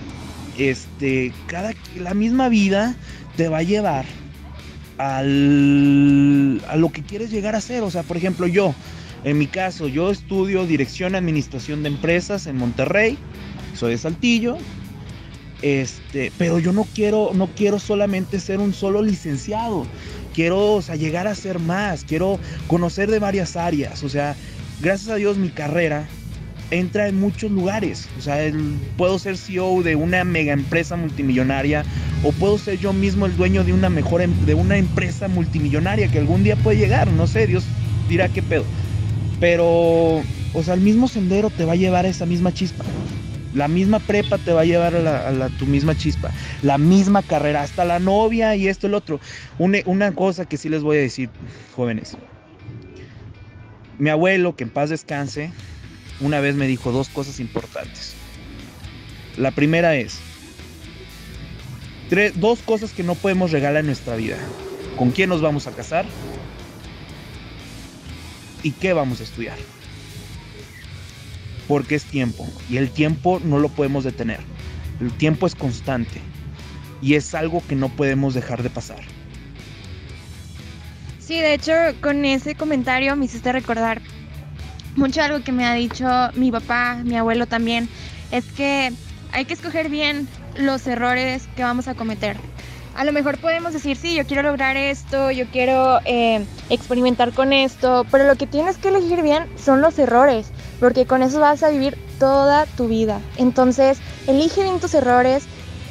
Este, 0.59 1.33
cada 1.47 1.73
la 1.99 2.15
misma 2.15 2.49
vida 2.49 2.95
te 3.37 3.49
va 3.49 3.59
a 3.59 3.63
llevar 3.63 4.05
al, 5.03 6.61
a 6.69 6.77
lo 6.77 6.91
que 6.93 7.03
quieres 7.03 7.31
llegar 7.31 7.55
a 7.55 7.61
ser. 7.61 7.83
O 7.83 7.91
sea, 7.91 8.03
por 8.03 8.17
ejemplo, 8.17 8.47
yo, 8.47 8.75
en 9.25 9.39
mi 9.39 9.47
caso, 9.47 9.89
yo 9.89 10.11
estudio 10.11 10.67
dirección 10.67 11.15
administración 11.15 11.83
de 11.83 11.89
empresas 11.89 12.47
en 12.47 12.57
Monterrey, 12.57 13.19
soy 13.75 13.93
de 13.93 13.99
Saltillo. 13.99 14.57
Este, 15.63 16.33
pero 16.39 16.59
yo 16.59 16.73
no 16.73 16.85
quiero, 16.93 17.31
no 17.35 17.47
quiero 17.47 17.79
solamente 17.79 18.41
ser 18.41 18.59
un 18.59 18.75
solo 18.75 19.01
licenciado. 19.03 19.87
Quiero, 20.35 20.75
o 20.75 20.83
sea, 20.83 20.97
llegar 20.97 21.29
a 21.29 21.35
ser 21.35 21.59
más. 21.59 22.05
Quiero 22.05 22.39
conocer 22.67 23.11
de 23.11 23.19
varias 23.19 23.57
áreas. 23.57 24.03
O 24.03 24.09
sea, 24.09 24.35
gracias 24.81 25.11
a 25.11 25.17
Dios 25.17 25.37
mi 25.37 25.51
carrera 25.51 26.09
entra 26.73 27.09
en 27.09 27.21
muchos 27.21 27.51
lugares. 27.51 28.09
O 28.19 28.23
sea, 28.23 28.39
puedo 28.97 29.19
ser 29.19 29.37
CEO 29.37 29.83
de 29.83 29.95
una 29.95 30.25
mega 30.25 30.53
empresa 30.53 30.97
multimillonaria 30.97 31.85
o 32.25 32.33
puedo 32.33 32.59
ser 32.59 32.79
yo 32.79 32.93
mismo 32.93 33.27
el 33.27 33.37
dueño 33.37 33.63
de 33.63 33.73
una 33.73 33.91
mejor 33.91 34.23
em, 34.23 34.33
de 34.47 34.55
una 34.55 34.77
empresa 34.79 35.29
multimillonaria 35.29 36.09
que 36.09 36.19
algún 36.19 36.43
día 36.43 36.57
puede 36.57 36.79
llegar, 36.79 37.11
no 37.13 37.27
sé, 37.27 37.47
Dios 37.47 37.65
dirá 38.09 38.29
qué 38.29 38.43
pedo. 38.43 38.65
Pero 39.39 40.23
o 40.55 40.63
sea, 40.63 40.75
el 40.75 40.81
mismo 40.81 41.09
sendero 41.09 41.51
te 41.51 41.65
va 41.65 41.73
a 41.73 41.77
llevar 41.77 42.05
a 42.05 42.09
esa 42.09 42.27
misma 42.27 42.53
chispa. 42.53 42.85
La 43.55 43.69
misma 43.69 44.01
prepa 44.01 44.39
te 44.39 44.53
va 44.53 44.63
a 44.63 44.65
llevar 44.65 44.95
a, 44.95 45.49
tu 45.59 45.67
misma 45.67 45.95
chispa. 45.95 46.31
La 46.63 46.79
misma 46.79 47.23
carrera, 47.23 47.63
hasta 47.63 47.85
la 47.85 47.99
novia 47.99 48.57
y 48.57 48.69
esto 48.69 48.87
el 48.87 48.95
otro. 48.95 49.21
Una, 49.59 49.79
una 49.85 50.13
cosa 50.13 50.47
que 50.47 50.57
sí 50.57 50.69
les 50.69 50.83
voy 50.83 50.97
a 50.97 51.01
decir, 51.01 51.29
jóvenes. 51.77 52.17
Mi 53.99 54.09
abuelo, 54.09 54.57
que 54.57 54.65
en 54.65 54.71
paz 54.71 54.91
descanse, 54.91 55.53
una 56.23 56.41
vez 56.41 56.55
me 56.55 56.67
dijo 56.67 56.93
dos 56.93 57.09
cosas 57.09 57.41
importantes. 57.41 58.15
La 59.37 59.51
primera 59.51 59.97
es, 59.97 60.19
tres, 62.09 62.39
dos 62.39 62.61
cosas 62.61 62.93
que 62.93 63.03
no 63.03 63.15
podemos 63.15 63.51
regalar 63.51 63.81
en 63.81 63.87
nuestra 63.87 64.17
vida. 64.17 64.37
¿Con 64.97 65.11
quién 65.11 65.29
nos 65.29 65.41
vamos 65.41 65.67
a 65.67 65.73
casar? 65.73 66.07
¿Y 68.63 68.71
qué 68.73 68.93
vamos 68.93 69.21
a 69.21 69.25
estudiar? 69.25 69.57
Porque 71.67 71.95
es 71.95 72.05
tiempo. 72.05 72.49
Y 72.71 72.77
el 72.77 72.91
tiempo 72.91 73.41
no 73.45 73.59
lo 73.59 73.69
podemos 73.69 74.05
detener. 74.05 74.41
El 75.01 75.13
tiempo 75.13 75.47
es 75.47 75.55
constante. 75.55 76.21
Y 77.01 77.15
es 77.15 77.35
algo 77.35 77.63
que 77.67 77.75
no 77.75 77.89
podemos 77.89 78.35
dejar 78.35 78.63
de 78.63 78.71
pasar. 78.71 79.01
Sí, 81.19 81.41
de 81.41 81.55
hecho, 81.55 81.73
con 82.01 82.25
ese 82.25 82.55
comentario 82.55 83.17
me 83.17 83.25
hiciste 83.25 83.51
recordar 83.51 84.03
mucho 84.97 85.23
algo 85.23 85.43
que 85.43 85.53
me 85.53 85.67
ha 85.67 85.75
dicho 85.75 86.07
mi 86.35 86.51
papá, 86.51 87.01
mi 87.05 87.17
abuelo 87.17 87.47
también, 87.47 87.89
es 88.31 88.45
que 88.53 88.93
hay 89.33 89.45
que 89.45 89.55
escoger 89.55 89.89
bien 89.89 90.29
los 90.57 90.87
errores 90.87 91.49
que 91.57 91.63
vamos 91.63 91.89
a 91.89 91.95
cometer. 91.95 92.37
A 92.95 93.05
lo 93.05 93.13
mejor 93.13 93.39
podemos 93.39 93.73
decir, 93.73 93.97
sí, 93.97 94.15
yo 94.15 94.27
quiero 94.27 94.43
lograr 94.43 94.77
esto, 94.77 95.31
yo 95.31 95.47
quiero 95.47 96.01
eh, 96.05 96.45
experimentar 96.69 97.33
con 97.33 97.55
esto, 97.55 98.05
pero 98.11 98.27
lo 98.27 98.37
que 98.37 98.47
tienes 98.47 98.77
que 98.77 98.89
elegir 98.89 99.23
bien 99.23 99.47
son 99.57 99.81
los 99.81 99.99
errores, 99.99 100.51
porque 100.79 101.07
con 101.07 101.23
eso 101.23 101.41
vas 101.41 101.63
a 101.63 101.71
vivir 101.71 101.97
toda 102.19 102.67
tu 102.67 102.89
vida. 102.89 103.21
Entonces, 103.39 103.99
elige 104.27 104.63
bien 104.63 104.79
tus 104.79 104.93
errores, 104.93 105.45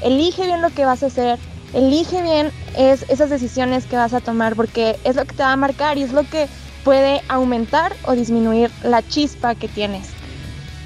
elige 0.04 0.46
bien 0.46 0.62
lo 0.62 0.70
que 0.70 0.86
vas 0.86 1.02
a 1.02 1.08
hacer, 1.08 1.40
elige 1.74 2.22
bien 2.22 2.52
es, 2.78 3.04
esas 3.10 3.32
decisiones 3.32 3.88
que 3.88 3.96
vas 3.96 4.14
a 4.14 4.22
tomar, 4.22 4.56
porque 4.56 4.98
es 5.04 5.16
lo 5.16 5.26
que 5.26 5.34
te 5.34 5.42
va 5.42 5.54
a 5.54 5.58
marcar 5.58 5.98
y 5.98 6.04
es 6.04 6.14
lo 6.14 6.24
que 6.30 6.48
puede 6.84 7.22
aumentar 7.28 7.96
o 8.04 8.16
disminuir 8.16 8.70
la 8.84 9.06
chispa 9.08 9.56
que 9.56 9.68
tienes. 9.68 10.10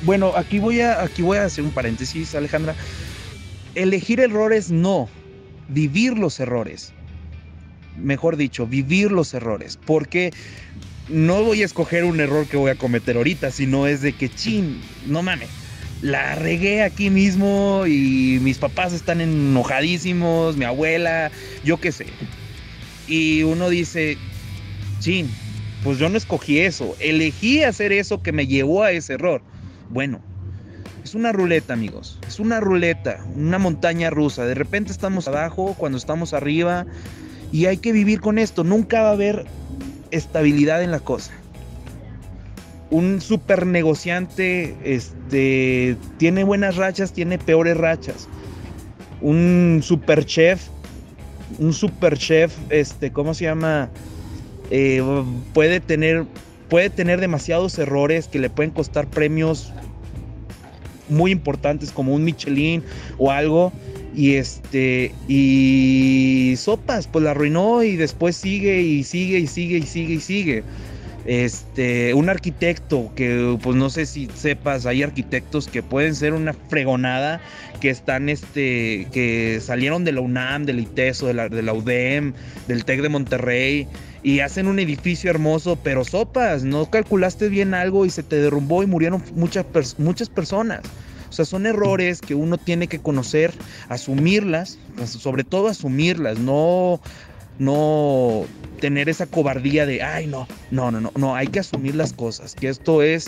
Bueno, 0.04 0.34
aquí 0.36 0.60
voy 0.60 0.82
a, 0.82 1.02
aquí 1.02 1.22
voy 1.22 1.38
a 1.38 1.46
hacer 1.46 1.64
un 1.64 1.72
paréntesis, 1.72 2.36
Alejandra. 2.36 2.76
Elegir 3.76 4.20
errores 4.20 4.72
no, 4.72 5.10
vivir 5.70 6.18
los 6.18 6.40
errores. 6.40 6.94
Mejor 7.98 8.38
dicho, 8.38 8.68
vivir 8.68 9.12
los 9.12 9.34
errores. 9.34 9.78
Porque 9.84 10.32
no 11.10 11.44
voy 11.44 11.62
a 11.62 11.66
escoger 11.66 12.04
un 12.04 12.20
error 12.20 12.48
que 12.48 12.58
voy 12.58 12.72
a 12.72 12.76
cometer 12.76 13.16
ahorita, 13.18 13.52
sino 13.52 13.88
es 13.88 14.02
de 14.02 14.14
que, 14.14 14.30
chin, 14.30 14.82
no 15.08 15.24
mames, 15.24 15.50
la 16.02 16.36
regué 16.36 16.84
aquí 16.84 17.10
mismo 17.10 17.86
y 17.88 18.40
mis 18.42 18.58
papás 18.58 18.94
están 18.94 19.22
enojadísimos, 19.22 20.58
mi 20.58 20.66
abuela, 20.66 21.32
yo 21.64 21.78
qué 21.78 21.92
sé. 21.92 22.08
Y 23.08 23.44
uno 23.44 23.70
dice, 23.70 24.18
chin, 25.00 25.30
pues 25.86 26.00
yo 26.00 26.10
no 26.10 26.18
escogí 26.18 26.62
eso, 26.62 26.96
elegí 27.00 27.62
hacer 27.62 27.92
eso 27.92 28.24
que 28.24 28.32
me 28.32 28.48
llevó 28.48 28.82
a 28.82 28.90
ese 28.90 29.14
error. 29.14 29.44
Bueno, 29.92 30.20
es 31.04 31.14
una 31.14 31.32
ruleta, 31.32 31.74
amigos. 31.74 32.20
Es 32.28 32.40
una 32.40 32.60
ruleta, 32.60 33.24
una 33.36 33.60
montaña 33.60 34.10
rusa. 34.10 34.46
De 34.46 34.56
repente 34.56 34.92
estamos 34.92 35.28
abajo, 35.28 35.76
cuando 35.78 36.00
estamos 36.00 36.34
arriba. 36.34 36.88
Y 37.52 37.68
hay 37.68 37.78
que 37.78 37.92
vivir 37.92 38.20
con 38.20 38.40
esto. 38.40 38.64
Nunca 38.64 39.04
va 39.04 39.10
a 39.10 39.12
haber 39.12 39.46
estabilidad 40.10 40.82
en 40.82 40.90
la 40.90 41.02
cosa. 41.02 41.34
Un 42.90 43.22
super 43.22 43.68
negociante 43.68 44.76
este, 44.84 45.98
tiene 46.18 46.44
buenas 46.44 46.78
rachas, 46.78 47.14
tiene 47.14 47.38
peores 47.38 47.78
rachas. 47.78 48.28
Un 49.22 49.82
super 49.84 50.26
chef, 50.26 50.64
un 51.60 51.74
super 51.74 52.18
chef, 52.18 52.58
este, 52.72 53.12
¿cómo 53.12 53.36
se 53.36 53.44
llama? 53.44 53.92
Eh, 54.72 55.02
puede 55.54 55.80
tener 55.80 56.26
puede 56.70 56.90
tener 56.90 57.22
demasiados 57.22 57.78
errores 57.78 58.28
que 58.28 58.40
le 58.40 58.50
pueden 58.50 58.72
costar 58.72 59.08
premios 59.08 59.72
muy 61.10 61.32
importantes 61.32 61.92
como 61.92 62.14
un 62.14 62.24
Michelin 62.24 62.84
o 63.18 63.32
algo 63.32 63.72
y 64.16 64.36
este 64.36 65.12
y 65.28 66.56
sopas 66.58 67.08
pues 67.08 67.24
la 67.24 67.32
arruinó 67.32 67.84
y 67.84 67.96
después 67.96 68.36
sigue 68.36 68.82
y 68.82 69.04
sigue 69.04 69.40
y 69.40 69.48
sigue 69.48 69.78
y 69.78 69.84
sigue 69.84 70.14
y 70.16 70.20
sigue. 70.20 70.64
Este 71.26 72.14
un 72.14 72.30
arquitecto 72.30 73.12
que 73.16 73.58
pues 73.62 73.76
no 73.76 73.90
sé 73.90 74.06
si 74.06 74.28
sepas 74.36 74.86
hay 74.86 75.04
arquitectos 75.04 75.68
que 75.68 75.82
pueden 75.82 76.16
ser 76.16 76.34
una 76.34 76.54
fregonada 76.54 77.42
que 77.82 77.90
están 77.90 78.30
este 78.30 79.08
que 79.12 79.60
salieron 79.60 80.06
de 80.06 80.12
la 80.12 80.22
UNAM 80.22 80.66
del 80.66 80.80
ITESO 80.80 81.28
de 81.28 81.34
la, 81.34 81.50
de 81.50 81.64
la 81.64 81.74
UDEM 81.74 82.34
del 82.68 82.86
TEC 82.86 83.02
de 83.02 83.10
Monterrey 83.10 83.88
y 84.26 84.40
hacen 84.40 84.68
un 84.68 84.80
edificio 84.80 85.30
hermoso, 85.30 85.76
pero 85.76 86.04
sopas, 86.04 86.64
no 86.64 86.90
calculaste 86.90 87.48
bien 87.48 87.76
algo 87.76 88.08
y 88.08 88.10
se 88.10 88.24
te 88.24 88.38
derrumbó 88.38 88.82
y 88.82 88.88
murieron 88.88 89.24
muchas, 89.36 89.68
muchas 90.00 90.30
personas. 90.30 90.82
O 91.30 91.32
sea, 91.32 91.46
son 91.46 91.68
errores 91.68 92.22
que 92.22 92.34
uno 92.34 92.58
tiene 92.58 92.88
que 92.88 92.98
conocer, 92.98 93.54
asumirlas, 93.88 94.80
sobre 95.06 95.44
todo 95.44 95.68
asumirlas, 95.68 96.40
no, 96.40 97.00
no 97.60 98.46
tener 98.82 99.10
esa 99.10 99.28
cobardía 99.28 99.86
de, 99.86 100.02
ay, 100.02 100.26
no, 100.26 100.48
no, 100.72 100.90
no, 100.90 101.02
no, 101.02 101.12
no, 101.16 101.36
hay 101.36 101.46
que 101.46 101.60
asumir 101.60 101.94
las 101.94 102.12
cosas, 102.12 102.56
que 102.56 102.70
esto 102.70 103.04
es, 103.04 103.28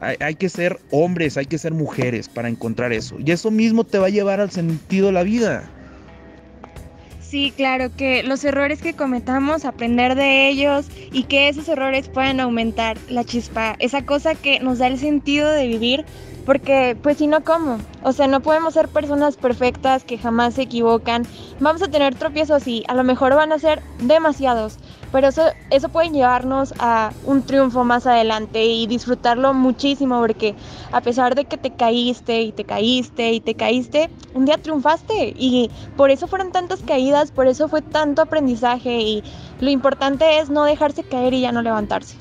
hay 0.00 0.34
que 0.36 0.48
ser 0.48 0.80
hombres, 0.92 1.36
hay 1.36 1.44
que 1.44 1.58
ser 1.58 1.74
mujeres 1.74 2.30
para 2.30 2.48
encontrar 2.48 2.94
eso. 2.94 3.16
Y 3.22 3.32
eso 3.32 3.50
mismo 3.50 3.84
te 3.84 3.98
va 3.98 4.06
a 4.06 4.10
llevar 4.10 4.40
al 4.40 4.50
sentido 4.50 5.08
de 5.08 5.12
la 5.12 5.24
vida. 5.24 5.70
Sí, 7.36 7.52
claro, 7.54 7.90
que 7.94 8.22
los 8.22 8.42
errores 8.44 8.80
que 8.80 8.94
cometamos, 8.94 9.66
aprender 9.66 10.14
de 10.14 10.48
ellos 10.48 10.86
y 11.12 11.24
que 11.24 11.50
esos 11.50 11.68
errores 11.68 12.08
puedan 12.08 12.40
aumentar 12.40 12.96
la 13.10 13.24
chispa, 13.24 13.76
esa 13.78 14.06
cosa 14.06 14.34
que 14.34 14.58
nos 14.60 14.78
da 14.78 14.86
el 14.86 14.98
sentido 14.98 15.50
de 15.50 15.66
vivir, 15.66 16.06
porque 16.46 16.96
pues 17.02 17.18
si 17.18 17.26
no, 17.26 17.44
¿cómo? 17.44 17.76
O 18.02 18.12
sea, 18.12 18.26
no 18.26 18.40
podemos 18.40 18.72
ser 18.72 18.88
personas 18.88 19.36
perfectas 19.36 20.02
que 20.02 20.16
jamás 20.16 20.54
se 20.54 20.62
equivocan, 20.62 21.26
vamos 21.60 21.82
a 21.82 21.88
tener 21.88 22.14
tropiezos 22.14 22.66
y 22.66 22.84
a 22.88 22.94
lo 22.94 23.04
mejor 23.04 23.34
van 23.34 23.52
a 23.52 23.58
ser 23.58 23.82
demasiados, 23.98 24.78
pero 25.16 25.28
eso, 25.28 25.44
eso 25.70 25.88
puede 25.88 26.10
llevarnos 26.10 26.74
a 26.78 27.10
un 27.24 27.40
triunfo 27.40 27.84
más 27.84 28.06
adelante 28.06 28.66
y 28.66 28.86
disfrutarlo 28.86 29.54
muchísimo 29.54 30.20
porque 30.20 30.54
a 30.92 31.00
pesar 31.00 31.34
de 31.34 31.46
que 31.46 31.56
te 31.56 31.70
caíste 31.70 32.42
y 32.42 32.52
te 32.52 32.64
caíste 32.64 33.32
y 33.32 33.40
te 33.40 33.54
caíste, 33.54 34.10
un 34.34 34.44
día 34.44 34.58
triunfaste 34.58 35.32
y 35.34 35.70
por 35.96 36.10
eso 36.10 36.26
fueron 36.26 36.52
tantas 36.52 36.80
caídas, 36.80 37.30
por 37.30 37.46
eso 37.46 37.66
fue 37.66 37.80
tanto 37.80 38.20
aprendizaje 38.20 39.00
y 39.00 39.24
lo 39.58 39.70
importante 39.70 40.38
es 40.38 40.50
no 40.50 40.64
dejarse 40.64 41.02
caer 41.02 41.32
y 41.32 41.40
ya 41.40 41.50
no 41.50 41.62
levantarse. 41.62 42.18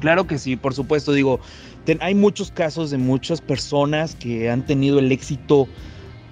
Claro 0.00 0.26
que 0.26 0.38
sí, 0.38 0.56
por 0.56 0.72
supuesto, 0.72 1.12
digo, 1.12 1.40
hay 2.00 2.14
muchos 2.14 2.50
casos 2.50 2.90
de 2.90 2.96
muchas 2.96 3.42
personas 3.42 4.14
que 4.14 4.48
han 4.48 4.64
tenido 4.64 5.00
el 5.00 5.12
éxito 5.12 5.68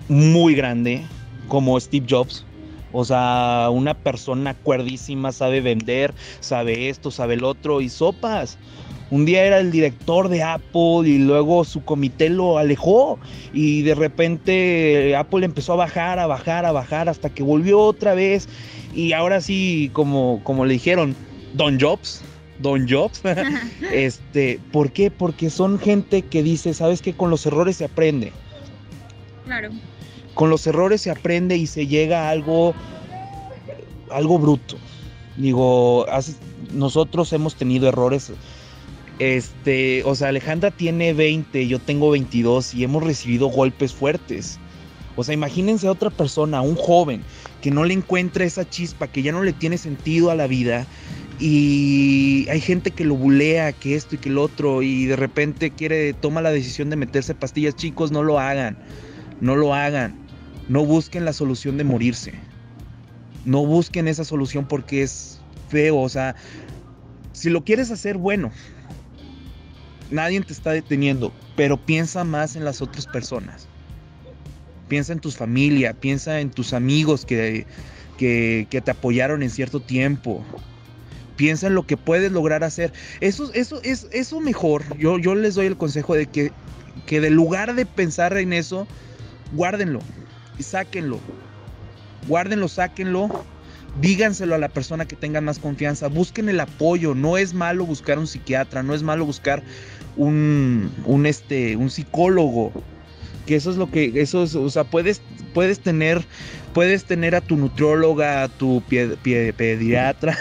muy 0.08 0.54
grande, 0.54 1.02
como 1.48 1.78
Steve 1.78 2.06
Jobs, 2.08 2.46
o 2.94 3.04
sea, 3.04 3.68
una 3.72 3.92
persona 3.92 4.54
cuerdísima, 4.54 5.32
sabe 5.32 5.60
vender, 5.60 6.14
sabe 6.38 6.88
esto, 6.88 7.10
sabe 7.10 7.34
el 7.34 7.42
otro 7.42 7.80
y 7.80 7.88
sopas. 7.88 8.56
Un 9.10 9.26
día 9.26 9.44
era 9.44 9.58
el 9.58 9.72
director 9.72 10.28
de 10.28 10.44
Apple 10.44 11.02
y 11.04 11.18
luego 11.18 11.64
su 11.64 11.84
comité 11.84 12.30
lo 12.30 12.56
alejó 12.56 13.18
y 13.52 13.82
de 13.82 13.96
repente 13.96 15.14
Apple 15.16 15.44
empezó 15.44 15.72
a 15.72 15.76
bajar, 15.76 16.20
a 16.20 16.26
bajar, 16.28 16.64
a 16.64 16.72
bajar 16.72 17.08
hasta 17.08 17.30
que 17.30 17.42
volvió 17.42 17.80
otra 17.80 18.14
vez 18.14 18.48
y 18.94 19.12
ahora 19.12 19.40
sí, 19.40 19.90
como, 19.92 20.40
como 20.44 20.64
le 20.64 20.74
dijeron, 20.74 21.16
Don 21.54 21.80
Jobs, 21.80 22.22
Don 22.60 22.88
Jobs. 22.88 23.22
este, 23.92 24.60
¿Por 24.70 24.92
qué? 24.92 25.10
Porque 25.10 25.50
son 25.50 25.80
gente 25.80 26.22
que 26.22 26.44
dice, 26.44 26.74
sabes 26.74 27.02
que 27.02 27.12
con 27.12 27.28
los 27.28 27.44
errores 27.44 27.76
se 27.76 27.86
aprende. 27.86 28.32
Claro 29.46 29.70
con 30.34 30.50
los 30.50 30.66
errores 30.66 31.00
se 31.02 31.10
aprende 31.10 31.56
y 31.56 31.66
se 31.66 31.86
llega 31.86 32.28
a 32.28 32.30
algo, 32.30 32.74
algo 34.10 34.38
bruto. 34.38 34.76
Digo, 35.36 36.06
nosotros 36.72 37.32
hemos 37.32 37.54
tenido 37.54 37.88
errores. 37.88 38.32
Este, 39.18 40.02
o 40.04 40.14
sea, 40.14 40.28
Alejandra 40.28 40.70
tiene 40.70 41.12
20, 41.12 41.66
yo 41.68 41.78
tengo 41.78 42.10
22 42.10 42.74
y 42.74 42.84
hemos 42.84 43.02
recibido 43.02 43.46
golpes 43.46 43.92
fuertes. 43.92 44.58
O 45.16 45.22
sea, 45.22 45.34
imagínense 45.34 45.86
a 45.86 45.92
otra 45.92 46.10
persona, 46.10 46.60
un 46.60 46.74
joven, 46.74 47.22
que 47.62 47.70
no 47.70 47.84
le 47.84 47.94
encuentra 47.94 48.44
esa 48.44 48.68
chispa, 48.68 49.06
que 49.06 49.22
ya 49.22 49.30
no 49.30 49.44
le 49.44 49.52
tiene 49.52 49.78
sentido 49.78 50.30
a 50.30 50.34
la 50.34 50.48
vida. 50.48 50.86
Y 51.38 52.46
hay 52.50 52.60
gente 52.60 52.90
que 52.90 53.04
lo 53.04 53.14
bulea, 53.14 53.72
que 53.72 53.94
esto 53.94 54.16
y 54.16 54.18
que 54.18 54.28
el 54.28 54.38
otro, 54.38 54.82
y 54.82 55.06
de 55.06 55.16
repente 55.16 55.70
quiere, 55.70 56.12
toma 56.14 56.42
la 56.42 56.50
decisión 56.50 56.90
de 56.90 56.96
meterse 56.96 57.34
pastillas. 57.34 57.76
Chicos, 57.76 58.10
no 58.10 58.24
lo 58.24 58.40
hagan. 58.40 58.76
No 59.40 59.54
lo 59.54 59.74
hagan. 59.74 60.23
No 60.68 60.84
busquen 60.84 61.24
la 61.24 61.32
solución 61.32 61.76
de 61.76 61.84
morirse. 61.84 62.32
No 63.44 63.66
busquen 63.66 64.08
esa 64.08 64.24
solución 64.24 64.66
porque 64.66 65.02
es 65.02 65.40
feo. 65.68 65.98
O 65.98 66.08
sea, 66.08 66.34
si 67.32 67.50
lo 67.50 67.64
quieres 67.64 67.90
hacer, 67.90 68.16
bueno. 68.16 68.50
Nadie 70.10 70.40
te 70.42 70.52
está 70.52 70.70
deteniendo, 70.70 71.32
pero 71.56 71.76
piensa 71.76 72.24
más 72.24 72.56
en 72.56 72.64
las 72.64 72.80
otras 72.82 73.06
personas. 73.06 73.66
Piensa 74.88 75.12
en 75.12 75.18
tu 75.18 75.30
familia, 75.30 75.94
piensa 75.94 76.40
en 76.40 76.50
tus 76.50 76.72
amigos 76.72 77.24
que, 77.24 77.66
que, 78.18 78.66
te 78.84 78.90
apoyaron 78.90 79.42
en 79.42 79.50
cierto 79.50 79.80
tiempo. 79.80 80.44
Piensa 81.36 81.66
en 81.66 81.74
lo 81.74 81.86
que 81.86 81.96
puedes 81.96 82.30
lograr 82.30 82.64
hacer. 82.64 82.92
Eso, 83.20 83.50
eso 83.54 83.80
es 83.82 84.06
eso 84.12 84.40
mejor. 84.40 84.96
Yo, 84.98 85.18
yo 85.18 85.34
les 85.34 85.54
doy 85.54 85.66
el 85.66 85.76
consejo 85.76 86.14
de 86.14 86.26
que, 86.26 86.52
que 87.06 87.20
de 87.20 87.30
lugar 87.30 87.74
de 87.74 87.86
pensar 87.86 88.36
en 88.36 88.52
eso, 88.52 88.86
guárdenlo 89.52 90.00
y 90.58 90.62
sáquenlo. 90.62 91.20
Guárdenlo, 92.28 92.68
sáquenlo. 92.68 93.44
Díganselo 94.00 94.54
a 94.54 94.58
la 94.58 94.68
persona 94.68 95.06
que 95.06 95.16
tenga 95.16 95.40
más 95.40 95.58
confianza. 95.58 96.08
Busquen 96.08 96.48
el 96.48 96.60
apoyo. 96.60 97.14
No 97.14 97.36
es 97.36 97.54
malo 97.54 97.86
buscar 97.86 98.18
un 98.18 98.26
psiquiatra, 98.26 98.82
no 98.82 98.94
es 98.94 99.02
malo 99.02 99.24
buscar 99.24 99.62
un, 100.16 100.92
un, 101.06 101.26
este, 101.26 101.76
un 101.76 101.90
psicólogo. 101.90 102.72
que 103.46 103.56
eso 103.56 103.70
es 103.70 103.76
lo 103.76 103.90
que, 103.90 104.12
eso 104.16 104.44
es, 104.44 104.54
o 104.54 104.70
sea, 104.70 104.84
puedes, 104.84 105.20
puedes 105.52 105.80
tener, 105.80 106.24
puedes 106.72 107.04
tener 107.04 107.34
a 107.34 107.40
tu 107.40 107.56
nutrióloga, 107.56 108.44
a 108.44 108.48
tu 108.48 108.82
pediatra, 108.88 110.36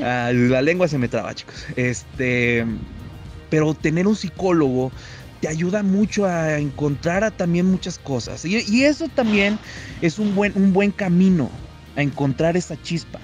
la 0.00 0.62
lengua 0.62 0.88
se 0.88 0.98
me 0.98 1.08
traba, 1.08 1.34
chicos, 1.34 1.66
este, 1.76 2.64
pero 3.50 3.74
tener 3.74 4.06
un 4.06 4.16
psicólogo 4.16 4.90
te 5.44 5.50
ayuda 5.50 5.82
mucho 5.82 6.24
a 6.24 6.58
encontrar 6.58 7.22
a 7.22 7.30
también 7.30 7.66
muchas 7.66 7.98
cosas, 7.98 8.46
y, 8.46 8.84
eso 8.84 9.08
también 9.08 9.58
es 10.00 10.18
un 10.18 10.34
buen, 10.34 10.56
un 10.56 10.72
buen 10.72 10.90
camino 10.90 11.50
a 11.96 12.02
encontrar 12.02 12.56
esa 12.56 12.80
chispa. 12.80 13.20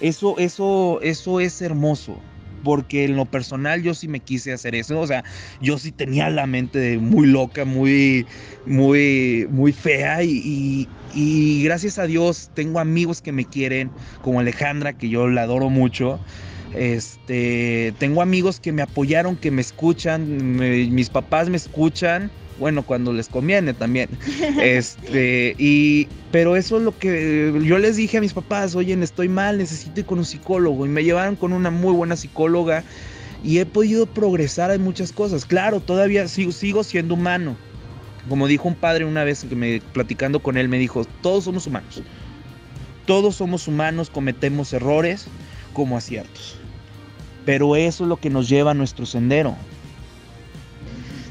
Eso, 0.00 0.36
eso, 0.38 0.98
eso 1.02 1.38
es 1.38 1.62
hermoso 1.62 2.18
porque 2.64 3.04
en 3.04 3.14
lo 3.14 3.26
personal 3.26 3.80
yo 3.80 3.94
sí 3.94 4.08
me 4.08 4.18
quise 4.18 4.52
hacer 4.52 4.74
eso, 4.74 4.98
o 4.98 5.06
sea, 5.06 5.22
yo 5.60 5.78
sí 5.78 5.92
tenía 5.92 6.30
la 6.30 6.48
mente 6.48 6.98
muy 6.98 7.28
loca, 7.28 7.64
muy, 7.64 8.26
muy, 8.66 9.46
muy 9.48 9.72
fea 9.72 10.24
y, 10.24 10.88
gracias 11.62 11.98
a 11.98 12.06
Dios 12.06 12.50
tengo 12.54 12.80
amigos 12.80 13.22
que 13.22 13.30
me 13.30 13.44
quieren, 13.44 13.92
como 14.20 14.40
Alejandra, 14.40 14.94
que 14.94 15.08
yo 15.08 15.28
la 15.28 15.42
adoro 15.42 15.70
mucho. 15.70 16.18
Este, 16.74 17.92
tengo 17.98 18.22
amigos 18.22 18.60
que 18.60 18.72
me 18.72 18.82
apoyaron, 18.82 19.36
que 19.36 19.50
me 19.50 19.60
escuchan, 19.60 20.56
mis 20.56 21.10
papás 21.10 21.48
me 21.48 21.56
escuchan 21.56 22.30
bueno, 22.58 22.84
cuando 22.84 23.12
les 23.12 23.28
conviene 23.28 23.74
también. 23.74 24.08
Este, 24.62 25.54
y, 25.58 26.06
pero 26.30 26.56
eso 26.56 26.76
es 26.76 26.82
lo 26.82 26.96
que 26.96 27.52
yo 27.64 27.78
les 27.78 27.96
dije 27.96 28.18
a 28.18 28.20
mis 28.20 28.32
papás, 28.32 28.74
oye, 28.74 28.92
estoy 29.02 29.28
mal, 29.28 29.58
necesito 29.58 30.00
ir 30.00 30.06
con 30.06 30.18
un 30.18 30.24
psicólogo. 30.24 30.86
Y 30.86 30.88
me 30.88 31.02
llevaron 31.02 31.36
con 31.36 31.52
una 31.52 31.70
muy 31.70 31.92
buena 31.92 32.16
psicóloga 32.16 32.84
y 33.42 33.58
he 33.58 33.66
podido 33.66 34.06
progresar 34.06 34.70
en 34.70 34.82
muchas 34.82 35.12
cosas. 35.12 35.44
Claro, 35.44 35.80
todavía 35.80 36.28
sigo, 36.28 36.52
sigo 36.52 36.84
siendo 36.84 37.14
humano. 37.14 37.56
Como 38.28 38.46
dijo 38.46 38.68
un 38.68 38.76
padre 38.76 39.04
una 39.04 39.24
vez 39.24 39.44
que 39.44 39.56
me 39.56 39.82
platicando 39.92 40.40
con 40.40 40.56
él, 40.56 40.68
me 40.68 40.78
dijo, 40.78 41.04
todos 41.22 41.44
somos 41.44 41.66
humanos. 41.66 42.02
Todos 43.06 43.36
somos 43.36 43.66
humanos, 43.66 44.10
cometemos 44.10 44.72
errores 44.72 45.26
como 45.72 45.96
aciertos. 45.96 46.61
Pero 47.44 47.76
eso 47.76 48.04
es 48.04 48.08
lo 48.08 48.16
que 48.16 48.30
nos 48.30 48.48
lleva 48.48 48.70
a 48.70 48.74
nuestro 48.74 49.06
sendero. 49.06 49.56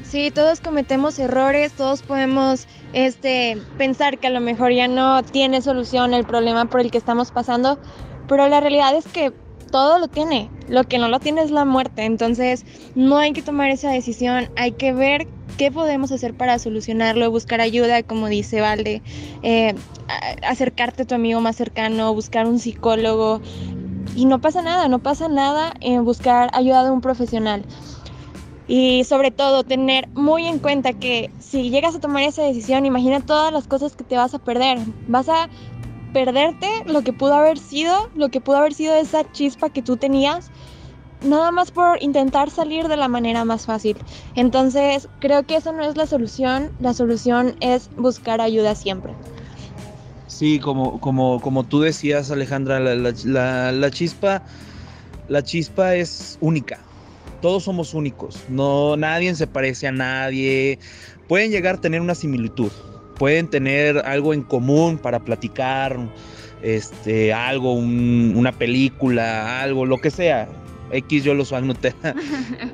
Sí, 0.02 0.30
todos 0.30 0.60
cometemos 0.60 1.18
errores, 1.18 1.72
todos 1.72 2.02
podemos 2.02 2.66
este, 2.92 3.56
pensar 3.78 4.18
que 4.18 4.26
a 4.26 4.30
lo 4.30 4.40
mejor 4.40 4.70
ya 4.72 4.86
no 4.86 5.22
tiene 5.22 5.62
solución 5.62 6.12
el 6.12 6.26
problema 6.26 6.66
por 6.66 6.80
el 6.80 6.90
que 6.90 6.98
estamos 6.98 7.30
pasando, 7.30 7.78
pero 8.28 8.46
la 8.48 8.60
realidad 8.60 8.94
es 8.94 9.06
que 9.06 9.32
todo 9.70 9.98
lo 9.98 10.08
tiene, 10.08 10.50
lo 10.68 10.84
que 10.84 10.98
no 10.98 11.08
lo 11.08 11.18
tiene 11.18 11.40
es 11.40 11.50
la 11.50 11.64
muerte, 11.64 12.04
entonces 12.04 12.66
no 12.94 13.16
hay 13.16 13.32
que 13.32 13.40
tomar 13.40 13.70
esa 13.70 13.90
decisión, 13.90 14.50
hay 14.54 14.72
que 14.72 14.92
ver 14.92 15.26
qué 15.56 15.72
podemos 15.72 16.12
hacer 16.12 16.34
para 16.34 16.58
solucionarlo, 16.58 17.30
buscar 17.30 17.62
ayuda, 17.62 18.02
como 18.02 18.28
dice 18.28 18.60
Valde, 18.60 19.00
eh, 19.42 19.74
acercarte 20.46 21.02
a 21.02 21.06
tu 21.06 21.14
amigo 21.14 21.40
más 21.40 21.56
cercano, 21.56 22.12
buscar 22.12 22.46
un 22.46 22.58
psicólogo 22.58 23.40
y 24.14 24.24
no 24.26 24.40
pasa 24.40 24.62
nada, 24.62 24.88
no 24.88 24.98
pasa 24.98 25.28
nada 25.28 25.72
en 25.80 26.04
buscar 26.04 26.50
ayuda 26.52 26.84
de 26.84 26.90
un 26.90 27.00
profesional. 27.00 27.64
Y 28.68 29.04
sobre 29.04 29.30
todo 29.30 29.64
tener 29.64 30.08
muy 30.14 30.46
en 30.46 30.58
cuenta 30.58 30.92
que 30.92 31.30
si 31.40 31.70
llegas 31.70 31.94
a 31.94 32.00
tomar 32.00 32.22
esa 32.22 32.42
decisión, 32.42 32.86
imagina 32.86 33.20
todas 33.20 33.52
las 33.52 33.66
cosas 33.66 33.96
que 33.96 34.04
te 34.04 34.16
vas 34.16 34.34
a 34.34 34.38
perder. 34.38 34.78
Vas 35.08 35.28
a 35.28 35.48
perderte 36.12 36.68
lo 36.86 37.02
que 37.02 37.12
pudo 37.12 37.34
haber 37.34 37.58
sido, 37.58 38.10
lo 38.14 38.28
que 38.28 38.40
pudo 38.40 38.58
haber 38.58 38.74
sido 38.74 38.94
esa 38.94 39.30
chispa 39.32 39.70
que 39.70 39.82
tú 39.82 39.96
tenías, 39.96 40.50
nada 41.22 41.50
más 41.50 41.70
por 41.70 42.02
intentar 42.02 42.50
salir 42.50 42.88
de 42.88 42.96
la 42.96 43.08
manera 43.08 43.44
más 43.44 43.66
fácil. 43.66 43.96
Entonces, 44.34 45.08
creo 45.20 45.44
que 45.44 45.56
esa 45.56 45.72
no 45.72 45.82
es 45.82 45.96
la 45.96 46.06
solución, 46.06 46.70
la 46.80 46.94
solución 46.94 47.56
es 47.60 47.90
buscar 47.96 48.40
ayuda 48.40 48.74
siempre. 48.74 49.14
Sí, 50.42 50.58
como, 50.58 50.98
como, 50.98 51.40
como 51.40 51.62
tú 51.62 51.82
decías, 51.82 52.32
Alejandra, 52.32 52.80
la 52.80 53.90
chispa, 53.92 54.42
la 55.28 55.44
chispa 55.44 55.94
es 55.94 56.36
única 56.40 56.80
todos 57.40 57.62
somos 57.62 57.94
únicos, 57.94 58.44
no 58.48 58.96
nadie 58.96 59.34
se 59.36 59.46
parece 59.46 59.86
a 59.86 59.92
nadie. 59.92 60.80
Pueden 61.28 61.52
llegar 61.52 61.76
a 61.76 61.80
tener 61.80 62.00
una 62.00 62.16
similitud, 62.16 62.72
pueden 63.18 63.48
tener 63.48 63.98
algo 63.98 64.34
en 64.34 64.42
común 64.42 64.98
para 64.98 65.20
platicar, 65.20 65.96
este, 66.62 67.32
algo, 67.32 67.74
una 67.74 68.50
película, 68.50 69.60
algo, 69.60 69.84
lo 69.84 69.98
que 69.98 70.10
sea. 70.10 70.48
X 70.90 71.22
yo 71.22 71.34
los 71.34 71.52
anoté, 71.52 71.94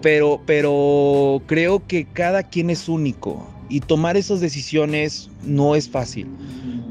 pero, 0.00 0.40
pero 0.46 1.42
creo 1.46 1.87
que 1.87 2.07
cada 2.07 2.44
quien 2.44 2.70
es 2.70 2.88
único 2.88 3.58
y 3.68 3.81
tomar 3.81 4.16
esas 4.16 4.40
decisiones 4.40 5.31
no 5.44 5.74
es 5.74 5.88
fácil. 5.88 6.26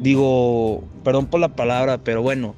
Digo, 0.02 0.84
perdón 1.04 1.26
por 1.28 1.40
la 1.40 1.56
palabra, 1.56 1.98
pero 2.04 2.22
bueno, 2.22 2.56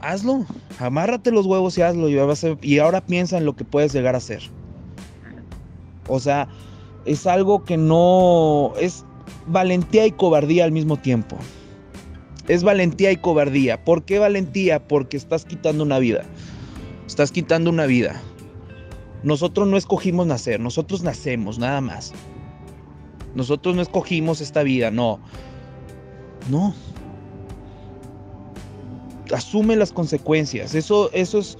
hazlo, 0.00 0.44
amárrate 0.78 1.30
los 1.30 1.46
huevos 1.46 1.76
y 1.78 1.82
hazlo. 1.82 2.08
Y 2.08 2.78
ahora 2.78 3.00
piensa 3.00 3.38
en 3.38 3.44
lo 3.44 3.54
que 3.54 3.64
puedes 3.64 3.92
llegar 3.92 4.14
a 4.14 4.18
hacer. 4.18 4.42
O 6.08 6.20
sea, 6.20 6.48
es 7.04 7.26
algo 7.26 7.64
que 7.64 7.76
no 7.76 8.72
es 8.80 9.04
valentía 9.46 10.06
y 10.06 10.12
cobardía 10.12 10.64
al 10.64 10.72
mismo 10.72 10.96
tiempo. 10.96 11.36
Es 12.48 12.62
valentía 12.62 13.10
y 13.12 13.16
cobardía. 13.16 13.84
¿Por 13.84 14.04
qué 14.04 14.18
valentía? 14.18 14.86
Porque 14.86 15.16
estás 15.16 15.44
quitando 15.44 15.82
una 15.82 15.98
vida. 15.98 16.24
Estás 17.06 17.32
quitando 17.32 17.70
una 17.70 17.86
vida. 17.86 18.20
Nosotros 19.22 19.66
no 19.66 19.76
escogimos 19.76 20.26
nacer, 20.26 20.60
nosotros 20.60 21.02
nacemos, 21.02 21.58
nada 21.58 21.80
más. 21.80 22.12
Nosotros 23.36 23.76
no 23.76 23.82
escogimos 23.82 24.40
esta 24.40 24.64
vida, 24.64 24.90
no. 24.90 25.20
No, 26.50 26.74
asume 29.34 29.76
las 29.76 29.92
consecuencias. 29.92 30.74
Eso, 30.74 31.10
eso 31.12 31.38
es, 31.38 31.58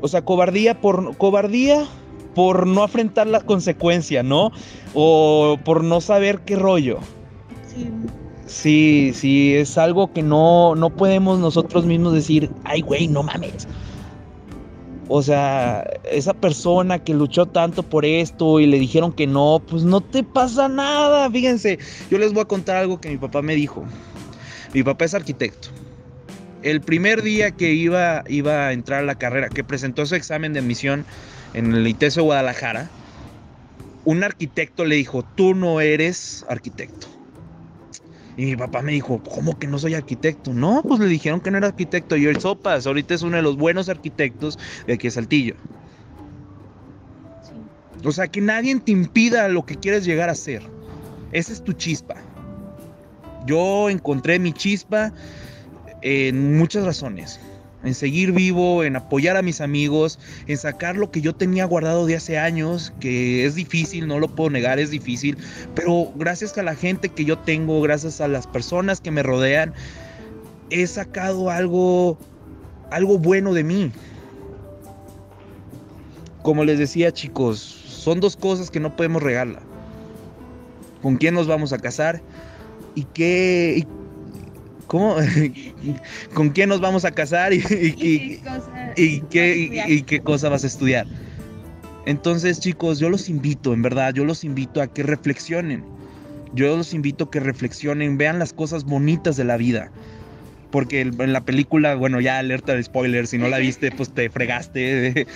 o 0.00 0.08
sea, 0.08 0.22
cobardía 0.22 0.80
por 0.80 1.16
cobardía 1.16 1.86
por 2.34 2.66
no 2.66 2.82
afrontar 2.82 3.26
la 3.26 3.40
consecuencia, 3.40 4.22
¿no? 4.22 4.52
O 4.94 5.58
por 5.64 5.82
no 5.82 6.00
saber 6.00 6.40
qué 6.40 6.56
rollo. 6.56 6.98
Sí. 7.66 7.88
Sí, 8.46 9.12
sí, 9.14 9.54
es 9.54 9.78
algo 9.78 10.12
que 10.12 10.22
no, 10.22 10.74
no 10.74 10.90
podemos 10.90 11.38
nosotros 11.38 11.86
mismos 11.86 12.14
decir, 12.14 12.50
ay, 12.64 12.80
güey, 12.80 13.06
no 13.06 13.22
mames. 13.22 13.68
O 15.12 15.22
sea, 15.22 15.84
esa 16.10 16.32
persona 16.32 17.00
que 17.00 17.12
luchó 17.12 17.46
tanto 17.46 17.82
por 17.82 18.04
esto 18.04 18.60
y 18.60 18.66
le 18.66 18.78
dijeron 18.78 19.12
que 19.12 19.26
no, 19.26 19.60
pues 19.68 19.82
no 19.82 20.00
te 20.00 20.22
pasa 20.22 20.68
nada. 20.68 21.28
Fíjense, 21.30 21.78
yo 22.10 22.18
les 22.18 22.32
voy 22.32 22.42
a 22.42 22.44
contar 22.46 22.76
algo 22.76 23.00
que 23.00 23.10
mi 23.10 23.16
papá 23.16 23.42
me 23.42 23.56
dijo. 23.56 23.84
Mi 24.72 24.84
papá 24.84 25.04
es 25.04 25.14
arquitecto 25.14 25.68
el 26.62 26.80
primer 26.80 27.22
día 27.22 27.50
que 27.50 27.72
iba, 27.72 28.22
iba 28.28 28.68
a 28.68 28.72
entrar 28.72 29.00
a 29.00 29.06
la 29.06 29.14
carrera, 29.14 29.48
que 29.48 29.64
presentó 29.64 30.04
su 30.06 30.14
examen 30.14 30.52
de 30.52 30.60
admisión 30.60 31.04
en 31.54 31.74
el 31.74 31.86
ITESO 31.86 32.22
Guadalajara, 32.22 32.90
un 34.04 34.24
arquitecto 34.24 34.84
le 34.84 34.96
dijo, 34.96 35.24
tú 35.36 35.54
no 35.54 35.80
eres 35.80 36.44
arquitecto. 36.48 37.06
Y 38.36 38.46
mi 38.46 38.56
papá 38.56 38.82
me 38.82 38.92
dijo, 38.92 39.22
¿cómo 39.22 39.58
que 39.58 39.66
no 39.66 39.78
soy 39.78 39.94
arquitecto? 39.94 40.52
No, 40.52 40.82
pues 40.86 41.00
le 41.00 41.06
dijeron 41.06 41.40
que 41.40 41.50
no 41.50 41.58
era 41.58 41.68
arquitecto. 41.68 42.16
Y 42.16 42.26
el 42.26 42.40
Sopas, 42.40 42.86
ahorita 42.86 43.14
es 43.14 43.22
uno 43.22 43.36
de 43.36 43.42
los 43.42 43.56
buenos 43.56 43.88
arquitectos 43.88 44.58
de 44.86 44.94
aquí 44.94 45.08
de 45.08 45.10
Saltillo. 45.10 45.54
O 48.04 48.12
sea, 48.12 48.28
que 48.28 48.40
nadie 48.40 48.78
te 48.80 48.92
impida 48.92 49.48
lo 49.48 49.66
que 49.66 49.76
quieres 49.76 50.04
llegar 50.04 50.30
a 50.30 50.34
ser. 50.34 50.62
Esa 51.32 51.52
es 51.52 51.62
tu 51.62 51.72
chispa. 51.72 52.14
Yo 53.46 53.90
encontré 53.90 54.38
mi 54.38 54.52
chispa 54.52 55.12
en 56.02 56.56
muchas 56.56 56.84
razones. 56.84 57.40
En 57.82 57.94
seguir 57.94 58.32
vivo, 58.32 58.84
en 58.84 58.96
apoyar 58.96 59.36
a 59.36 59.42
mis 59.42 59.60
amigos, 59.60 60.18
en 60.46 60.58
sacar 60.58 60.96
lo 60.96 61.10
que 61.10 61.22
yo 61.22 61.34
tenía 61.34 61.64
guardado 61.64 62.04
de 62.06 62.16
hace 62.16 62.38
años, 62.38 62.92
que 63.00 63.46
es 63.46 63.54
difícil, 63.54 64.06
no 64.06 64.18
lo 64.18 64.28
puedo 64.28 64.50
negar, 64.50 64.78
es 64.78 64.90
difícil, 64.90 65.38
pero 65.74 66.12
gracias 66.14 66.56
a 66.58 66.62
la 66.62 66.74
gente 66.74 67.08
que 67.08 67.24
yo 67.24 67.38
tengo, 67.38 67.80
gracias 67.80 68.20
a 68.20 68.28
las 68.28 68.46
personas 68.46 69.00
que 69.00 69.10
me 69.10 69.22
rodean, 69.22 69.72
he 70.68 70.86
sacado 70.86 71.50
algo, 71.50 72.18
algo 72.90 73.18
bueno 73.18 73.54
de 73.54 73.64
mí. 73.64 73.92
Como 76.42 76.64
les 76.64 76.78
decía 76.78 77.12
chicos, 77.12 77.58
son 77.58 78.20
dos 78.20 78.36
cosas 78.36 78.70
que 78.70 78.80
no 78.80 78.94
podemos 78.94 79.22
regalar. 79.22 79.62
¿Con 81.02 81.16
quién 81.16 81.34
nos 81.34 81.46
vamos 81.46 81.72
a 81.72 81.78
casar? 81.78 82.20
¿Y 82.94 83.04
qué, 83.04 83.86
¿Cómo? 84.90 85.14
¿Con 86.34 86.50
quién 86.50 86.68
nos 86.68 86.80
vamos 86.80 87.04
a 87.04 87.12
casar 87.12 87.52
y, 87.52 87.60
qué, 89.30 90.20
cosa 90.24 90.48
vas 90.48 90.64
a 90.64 90.66
estudiar? 90.66 91.06
Entonces, 92.06 92.58
chicos, 92.58 92.98
yo 92.98 93.08
los 93.08 93.28
invito, 93.28 93.72
en 93.72 93.82
verdad, 93.82 94.12
yo 94.12 94.24
los 94.24 94.42
invito 94.42 94.82
a 94.82 94.88
que 94.88 95.04
reflexionen. 95.04 95.84
Yo 96.54 96.76
los 96.76 96.92
invito 96.92 97.24
a 97.24 97.30
que 97.30 97.38
reflexionen, 97.38 98.18
vean 98.18 98.40
las 98.40 98.52
cosas 98.52 98.82
bonitas 98.82 99.36
de 99.36 99.44
la 99.44 99.56
vida. 99.56 99.92
Porque 100.72 101.02
en 101.02 101.32
la 101.32 101.42
película, 101.42 101.94
bueno, 101.94 102.20
ya 102.20 102.40
alerta 102.40 102.74
de 102.74 102.82
spoiler, 102.82 103.28
si 103.28 103.38
no 103.38 103.46
la 103.46 103.58
viste, 103.58 103.92
pues 103.96 104.10
te 104.10 104.28
fregaste. 104.28 105.28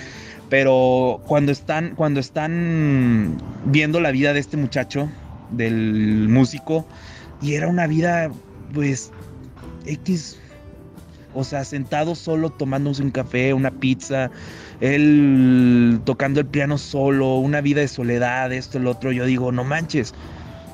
Pero 0.50 1.22
cuando 1.28 1.52
están, 1.52 1.94
cuando 1.94 2.18
están 2.18 3.36
viendo 3.66 4.00
la 4.00 4.10
vida 4.10 4.32
de 4.32 4.40
este 4.40 4.56
muchacho, 4.56 5.08
del 5.52 6.26
músico 6.28 6.84
y 7.40 7.54
era 7.54 7.68
una 7.68 7.86
vida 7.86 8.32
pues 8.72 9.12
X, 9.86 10.38
o 11.34 11.44
sea, 11.44 11.64
sentado 11.64 12.14
solo 12.14 12.50
tomándose 12.50 13.02
un 13.02 13.10
café, 13.10 13.52
una 13.54 13.70
pizza, 13.70 14.30
él 14.80 16.00
tocando 16.04 16.40
el 16.40 16.46
piano 16.46 16.78
solo, 16.78 17.36
una 17.38 17.60
vida 17.60 17.80
de 17.80 17.88
soledad, 17.88 18.52
esto, 18.52 18.78
el 18.78 18.86
otro, 18.86 19.12
yo 19.12 19.24
digo, 19.24 19.52
no 19.52 19.64
manches, 19.64 20.14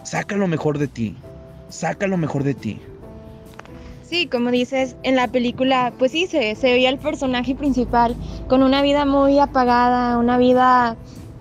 saca 0.04 0.36
lo 0.36 0.46
mejor 0.46 0.78
de 0.78 0.88
ti, 0.88 1.16
saca 1.68 2.06
lo 2.06 2.16
mejor 2.16 2.44
de 2.44 2.54
ti. 2.54 2.80
Sí, 4.02 4.26
como 4.26 4.50
dices, 4.50 4.96
en 5.04 5.14
la 5.14 5.28
película, 5.28 5.92
pues 5.96 6.10
sí, 6.10 6.26
se, 6.26 6.56
se 6.56 6.72
veía 6.72 6.90
el 6.90 6.98
personaje 6.98 7.54
principal 7.54 8.16
con 8.48 8.62
una 8.62 8.82
vida 8.82 9.06
muy 9.06 9.38
apagada, 9.38 10.18
una 10.18 10.36
vida 10.36 10.96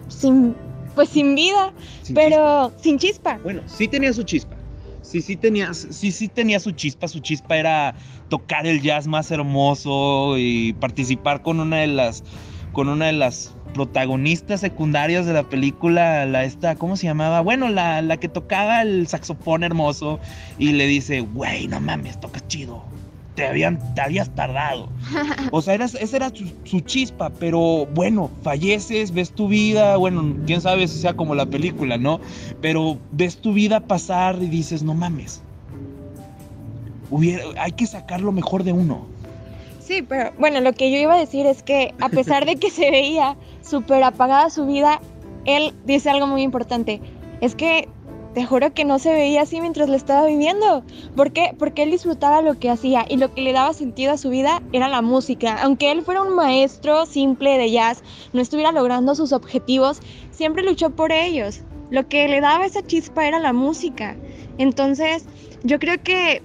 sin, 0.08 0.56
pues 0.94 1.10
sin 1.10 1.34
vida, 1.34 1.74
pero 2.14 2.72
sin 2.80 3.00
chispa. 3.00 3.40
Bueno, 3.44 3.62
sí 3.66 3.88
tenía 3.88 4.14
su 4.14 4.22
chispa. 4.22 4.59
Sí, 5.10 5.24
sí 5.24 5.36
tenía, 5.36 5.74
sí, 5.74 6.12
sí 6.12 6.28
tenía 6.28 6.60
su 6.60 6.72
chispa. 6.72 7.08
Su 7.08 7.20
chispa 7.20 7.58
era 7.58 7.96
tocar 8.30 8.68
el 8.68 8.80
jazz 8.80 9.08
más 9.08 9.32
hermoso 9.32 10.38
y 10.38 10.74
participar 10.74 11.42
con 11.42 11.60
una 11.60 11.78
de 11.78 11.88
las, 11.88 12.24
con 12.74 12.90
una 12.90 13.08
de 13.08 13.14
las 13.14 13.56
protagonistas 13.74 14.60
secundarias 14.62 15.26
de 15.26 15.34
la 15.34 15.50
película, 15.50 16.28
la 16.28 16.44
esta, 16.44 16.76
¿cómo 16.76 16.96
se 16.96 17.08
llamaba? 17.08 17.42
Bueno, 17.42 17.70
la, 17.70 18.04
la 18.04 18.18
que 18.18 18.30
tocaba 18.30 18.84
el 18.84 19.08
saxofón 19.08 19.64
hermoso 19.64 20.20
y 20.60 20.74
le 20.74 20.86
dice, 20.86 21.22
güey, 21.22 21.68
no 21.68 21.80
mames, 21.80 22.20
tocas 22.20 22.48
chido. 22.48 22.86
Te, 23.36 23.48
habían, 23.48 23.94
te 23.96 24.02
habías 24.02 24.30
tardado. 24.36 24.90
O 25.52 25.62
sea, 25.62 25.76
esa 25.76 26.16
era 26.16 26.30
su, 26.30 26.80
chispa, 26.82 27.30
pero 27.30 27.88
bueno, 27.94 28.30
falleces, 28.44 29.12
ves 29.12 29.32
tu 29.32 29.48
vida, 29.48 29.98
bueno, 29.98 30.36
quién 30.46 30.62
sabe 30.62 30.88
si 30.88 31.00
sea 31.00 31.14
como 31.14 31.34
la 31.36 31.46
película, 31.46 31.98
¿no? 31.98 32.20
Pero 32.62 32.98
ves 33.12 33.38
tu 33.38 33.54
vida 33.54 33.80
pasar 33.80 34.38
y 34.42 34.48
dices, 34.48 34.84
no 34.84 34.94
mames. 34.94 35.42
Hubiera, 37.10 37.44
hay 37.58 37.72
que 37.72 37.88
sacar 37.88 38.22
lo 38.22 38.32
mejor 38.32 38.64
de 38.64 38.74
uno. 38.74 39.08
Sí, 39.80 40.04
pero 40.04 40.32
bueno, 40.38 40.62
lo 40.62 40.74
que 40.74 40.92
yo 40.92 40.98
iba 41.00 41.16
a 41.16 41.20
decir 41.20 41.48
es 41.48 41.64
que 41.64 41.96
a 42.00 42.10
pesar 42.10 42.46
de 42.46 42.58
que 42.58 42.70
se 42.70 42.92
veía 42.92 43.36
súper 43.64 44.04
apagada 44.04 44.52
su 44.52 44.68
vida, 44.68 45.02
él 45.46 45.74
dice 45.86 46.12
algo 46.12 46.28
muy 46.28 46.44
importante. 46.44 47.02
Es 47.42 47.56
que 47.56 47.90
te 48.34 48.46
juro 48.46 48.74
que 48.74 48.86
no 48.86 49.00
se 49.00 49.12
veía 49.12 49.42
así 49.42 49.60
mientras 49.60 49.90
lo 49.90 49.96
estaba 49.96 50.28
viviendo. 50.28 50.84
¿Por 51.16 51.32
qué? 51.32 51.56
Porque 51.58 51.84
él 51.84 51.92
disfrutaba 51.92 52.42
lo 52.42 52.60
que 52.60 52.70
hacía 52.70 53.06
y 53.10 53.18
lo 53.18 53.34
que 53.34 53.42
le 53.42 53.54
daba 53.54 53.74
sentido 53.74 54.14
a 54.14 54.18
su 54.18 54.30
vida 54.30 54.62
era 54.72 54.88
la 54.88 55.02
música. 55.02 55.58
Aunque 55.62 55.92
él 55.92 56.04
fuera 56.04 56.22
un 56.22 56.36
maestro 56.36 57.06
simple 57.06 57.58
de 57.58 57.72
jazz, 57.72 58.04
no 58.34 58.42
estuviera 58.42 58.72
logrando 58.72 59.16
sus 59.16 59.34
objetivos, 59.34 60.02
siempre 60.32 60.64
luchó 60.64 60.92
por 60.92 61.12
ellos. 61.12 61.62
Lo 61.90 62.08
que 62.08 62.28
le 62.28 62.40
daba 62.40 62.66
esa 62.66 62.86
chispa 62.86 63.28
era 63.28 63.40
la 63.40 63.54
música. 63.54 64.16
Entonces, 64.60 65.26
yo 65.64 65.80
creo 65.80 66.02
que 66.04 66.44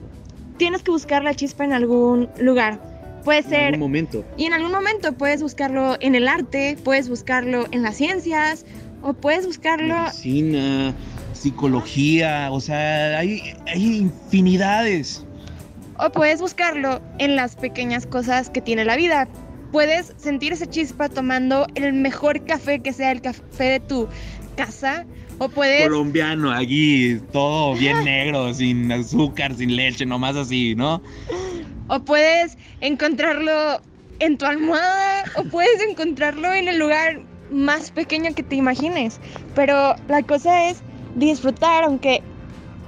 tienes 0.56 0.82
que 0.82 0.90
buscar 0.90 1.22
la 1.22 1.34
chispa 1.34 1.64
en 1.64 1.72
algún 1.72 2.30
lugar. 2.38 2.80
Puede 3.24 3.42
ser. 3.42 3.60
En 3.60 3.74
algún 3.74 3.80
momento. 3.80 4.24
Y 4.36 4.46
en 4.46 4.52
algún 4.52 4.72
momento 4.72 5.12
puedes 5.12 5.42
buscarlo 5.42 5.96
en 6.00 6.14
el 6.14 6.28
arte, 6.28 6.76
puedes 6.82 7.08
buscarlo 7.08 7.66
en 7.70 7.82
las 7.82 7.96
ciencias, 7.96 8.64
o 9.04 9.12
puedes 9.12 9.46
buscarlo. 9.46 9.94
Medicina, 9.94 10.94
psicología, 11.34 12.48
o 12.50 12.58
sea, 12.58 13.18
hay, 13.18 13.54
hay 13.66 13.98
infinidades. 13.98 15.24
O 15.98 16.10
puedes 16.10 16.40
buscarlo 16.40 17.02
en 17.18 17.36
las 17.36 17.54
pequeñas 17.54 18.06
cosas 18.06 18.48
que 18.48 18.62
tiene 18.62 18.84
la 18.84 18.96
vida. 18.96 19.28
Puedes 19.72 20.14
sentir 20.16 20.54
esa 20.54 20.66
chispa 20.66 21.08
tomando 21.10 21.66
el 21.74 21.92
mejor 21.92 22.44
café 22.46 22.80
que 22.80 22.92
sea 22.92 23.12
el 23.12 23.20
café 23.20 23.64
de 23.64 23.80
tu 23.80 24.08
casa. 24.56 25.04
O 25.38 25.48
puedes. 25.48 25.82
Colombiano, 25.82 26.50
aquí, 26.50 27.20
todo 27.30 27.74
bien 27.78 28.04
negro, 28.04 28.54
sin 28.54 28.90
azúcar, 28.90 29.54
sin 29.54 29.76
leche, 29.76 30.06
nomás 30.06 30.36
así, 30.36 30.74
¿no? 30.74 31.02
O 31.88 32.00
puedes 32.00 32.56
encontrarlo 32.80 33.82
en 34.20 34.38
tu 34.38 34.46
almohada 34.46 35.24
o 35.36 35.44
puedes 35.44 35.82
encontrarlo 35.82 36.54
en 36.54 36.68
el 36.68 36.78
lugar 36.78 37.20
más 37.54 37.90
pequeño 37.90 38.34
que 38.34 38.42
te 38.42 38.56
imagines. 38.56 39.20
Pero 39.54 39.94
la 40.08 40.22
cosa 40.22 40.68
es 40.68 40.82
disfrutar, 41.14 41.84
aunque 41.84 42.22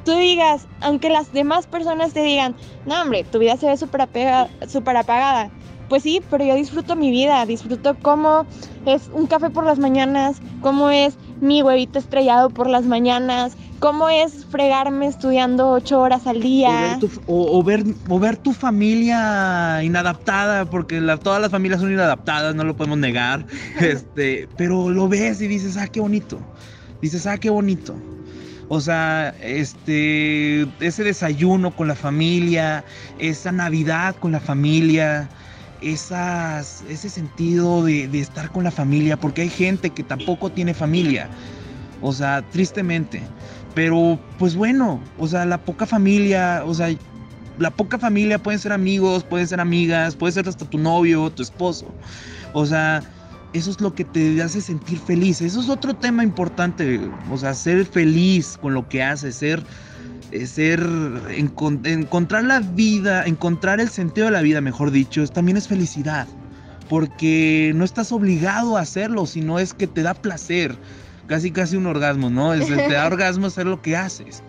tú 0.04 0.12
digas, 0.12 0.66
aunque 0.80 1.08
las 1.08 1.32
demás 1.32 1.66
personas 1.66 2.12
te 2.12 2.22
digan, 2.22 2.54
no 2.84 3.00
hombre, 3.00 3.24
tu 3.24 3.38
vida 3.38 3.56
se 3.56 3.66
ve 3.66 3.76
súper 3.76 4.00
apagada. 4.96 5.50
Pues 5.88 6.02
sí, 6.02 6.20
pero 6.30 6.44
yo 6.44 6.56
disfruto 6.56 6.96
mi 6.96 7.12
vida, 7.12 7.46
disfruto 7.46 7.96
cómo 8.02 8.44
es 8.86 9.08
un 9.12 9.26
café 9.26 9.50
por 9.50 9.64
las 9.64 9.78
mañanas, 9.78 10.38
cómo 10.60 10.90
es 10.90 11.16
mi 11.40 11.62
huevito 11.62 12.00
estrellado 12.00 12.50
por 12.50 12.68
las 12.68 12.84
mañanas, 12.84 13.56
cómo 13.78 14.08
es 14.08 14.44
fregarme 14.46 15.06
estudiando 15.06 15.70
ocho 15.70 16.00
horas 16.00 16.26
al 16.26 16.40
día. 16.40 16.98
O 17.26 17.62
ver 17.62 17.84
tu, 17.84 18.04
o, 18.08 18.18
ver, 18.20 18.36
tu 18.36 18.52
familia 18.52 19.82
inadaptada, 19.82 20.64
porque 20.64 21.00
todas 21.22 21.40
las 21.40 21.50
familias 21.50 21.80
son 21.80 21.92
inadaptadas, 21.92 22.54
no 22.54 22.64
lo 22.64 22.76
podemos 22.76 22.98
negar. 22.98 23.46
este, 23.80 24.48
pero 24.56 24.90
lo 24.90 25.08
ves 25.08 25.40
y 25.40 25.48
dices, 25.48 25.76
ah, 25.76 25.86
qué 25.88 26.00
bonito. 26.00 26.38
Dices, 27.00 27.26
ah, 27.26 27.38
qué 27.38 27.50
bonito. 27.50 27.94
O 28.68 28.80
sea, 28.80 29.34
este, 29.42 30.66
ese 30.80 31.04
desayuno 31.04 31.70
con 31.70 31.86
la 31.86 31.94
familia, 31.94 32.84
esa 33.18 33.52
Navidad 33.52 34.16
con 34.16 34.32
la 34.32 34.40
familia, 34.40 35.28
esas, 35.80 36.82
ese 36.88 37.08
sentido 37.08 37.84
de, 37.84 38.08
de 38.08 38.20
estar 38.20 38.50
con 38.50 38.64
la 38.64 38.72
familia, 38.72 39.16
porque 39.16 39.42
hay 39.42 39.50
gente 39.50 39.90
que 39.90 40.02
tampoco 40.02 40.50
tiene 40.50 40.74
familia. 40.74 41.28
O 42.02 42.12
sea, 42.12 42.42
tristemente. 42.50 43.22
Pero, 43.76 44.18
pues 44.38 44.56
bueno, 44.56 45.02
o 45.18 45.28
sea, 45.28 45.44
la 45.44 45.58
poca 45.58 45.84
familia, 45.84 46.62
o 46.64 46.72
sea, 46.72 46.88
la 47.58 47.70
poca 47.70 47.98
familia 47.98 48.38
pueden 48.38 48.58
ser 48.58 48.72
amigos, 48.72 49.22
pueden 49.22 49.46
ser 49.46 49.60
amigas, 49.60 50.16
puede 50.16 50.32
ser 50.32 50.48
hasta 50.48 50.64
tu 50.64 50.78
novio, 50.78 51.28
tu 51.28 51.42
esposo. 51.42 51.84
O 52.54 52.64
sea, 52.64 53.02
eso 53.52 53.70
es 53.70 53.78
lo 53.82 53.94
que 53.94 54.06
te 54.06 54.40
hace 54.40 54.62
sentir 54.62 54.98
feliz. 54.98 55.42
Eso 55.42 55.60
es 55.60 55.68
otro 55.68 55.92
tema 55.92 56.24
importante. 56.24 56.98
O 57.30 57.36
sea, 57.36 57.52
ser 57.52 57.84
feliz 57.84 58.56
con 58.62 58.72
lo 58.72 58.88
que 58.88 59.02
haces, 59.02 59.36
ser, 59.36 59.62
eh, 60.32 60.46
ser, 60.46 60.82
encontrar 61.36 62.44
la 62.44 62.60
vida, 62.60 63.26
encontrar 63.26 63.78
el 63.78 63.90
sentido 63.90 64.28
de 64.28 64.32
la 64.32 64.40
vida, 64.40 64.62
mejor 64.62 64.90
dicho, 64.90 65.22
también 65.28 65.58
es 65.58 65.68
felicidad. 65.68 66.26
Porque 66.88 67.72
no 67.74 67.84
estás 67.84 68.10
obligado 68.10 68.78
a 68.78 68.80
hacerlo, 68.80 69.26
sino 69.26 69.58
es 69.58 69.74
que 69.74 69.86
te 69.86 70.02
da 70.02 70.14
placer 70.14 70.74
casi 71.26 71.50
casi 71.50 71.76
un 71.76 71.86
orgasmo, 71.86 72.30
¿no? 72.30 72.54
Es 72.54 72.66
te 72.66 72.88
da 72.88 73.06
orgasmo 73.06 73.46
hacer 73.46 73.66
lo 73.66 73.82
que 73.82 73.96
haces. 73.96 74.42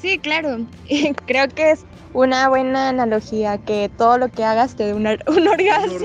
Sí, 0.00 0.18
claro. 0.18 0.66
Creo 1.26 1.48
que 1.48 1.72
es 1.72 1.84
una 2.14 2.48
buena 2.48 2.88
analogía 2.88 3.58
que 3.58 3.90
todo 3.96 4.18
lo 4.18 4.28
que 4.28 4.44
hagas 4.44 4.76
te 4.76 4.84
dé 4.84 4.94
un, 4.94 5.06
orgasmo. 5.26 5.98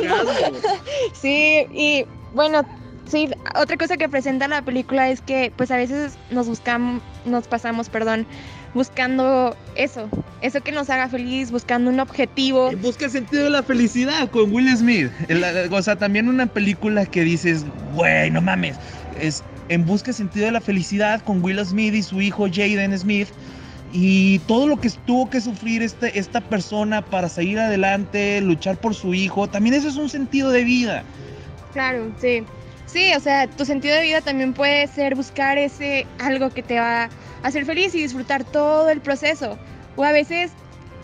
sí, 1.14 1.66
y 1.72 2.06
bueno, 2.34 2.66
sí, 3.06 3.30
otra 3.56 3.78
cosa 3.78 3.98
que 3.98 4.10
presenta 4.10 4.48
la 4.48 4.62
película 4.62 5.10
es 5.10 5.22
que 5.22 5.52
pues 5.56 5.72
a 5.72 5.78
veces 5.78 6.18
nos 6.32 6.48
buscamos, 6.48 7.02
nos 7.26 7.48
pasamos, 7.48 7.90
perdón, 7.90 8.26
buscando 8.74 9.56
eso, 9.76 10.10
eso 10.42 10.62
que 10.62 10.72
nos 10.72 10.90
haga 10.90 11.08
feliz, 11.08 11.52
buscando 11.52 11.90
un 11.90 12.00
objetivo. 12.00 12.72
Busca 12.78 13.06
el 13.06 13.12
sentido 13.12 13.44
de 13.46 13.50
la 13.52 13.64
felicidad 13.64 14.30
con 14.30 14.52
Will 14.52 14.76
Smith. 14.76 15.12
o 15.72 15.82
sea, 15.82 15.96
también 15.96 16.28
una 16.28 16.48
película 16.48 17.06
que 17.06 17.22
dices, 17.22 17.66
güey, 17.94 18.32
no 18.32 18.42
mames, 18.42 18.78
es 19.24 19.44
En 19.70 19.86
Busca 19.86 20.12
Sentido 20.14 20.46
de 20.46 20.52
la 20.52 20.62
Felicidad 20.62 21.22
con 21.24 21.44
Will 21.44 21.64
Smith 21.66 21.94
y 21.94 22.04
su 22.04 22.22
hijo 22.22 22.48
Jaden 22.48 22.98
Smith. 22.98 23.30
Y 23.92 24.40
todo 24.40 24.68
lo 24.68 24.78
que 24.78 24.90
tuvo 24.90 25.30
que 25.30 25.40
sufrir 25.40 25.84
este, 25.84 26.18
esta 26.18 26.42
persona 26.42 27.04
para 27.04 27.30
seguir 27.30 27.60
adelante, 27.60 28.42
luchar 28.42 28.78
por 28.78 28.96
su 28.96 29.14
hijo, 29.14 29.48
también 29.48 29.76
eso 29.76 29.88
es 29.88 29.98
un 29.98 30.10
sentido 30.10 30.50
de 30.50 30.64
vida. 30.64 31.04
Claro, 31.74 32.12
sí. 32.20 32.44
Sí, 32.88 33.12
o 33.16 33.20
sea, 33.20 33.48
tu 33.48 33.66
sentido 33.66 33.96
de 33.96 34.04
vida 34.04 34.22
también 34.22 34.54
puede 34.54 34.88
ser 34.88 35.16
buscar 35.16 35.58
ese 35.58 36.06
algo 36.20 36.50
que 36.50 36.64
te 36.64 36.80
va 36.80 37.04
a 37.04 37.10
hacer 37.44 37.66
feliz 37.66 37.96
y 37.96 38.02
disfrutar 38.02 38.44
todo 38.44 38.90
el 38.90 39.00
proceso. 39.00 39.58
O 39.96 40.04
a 40.04 40.12
veces, 40.12 40.52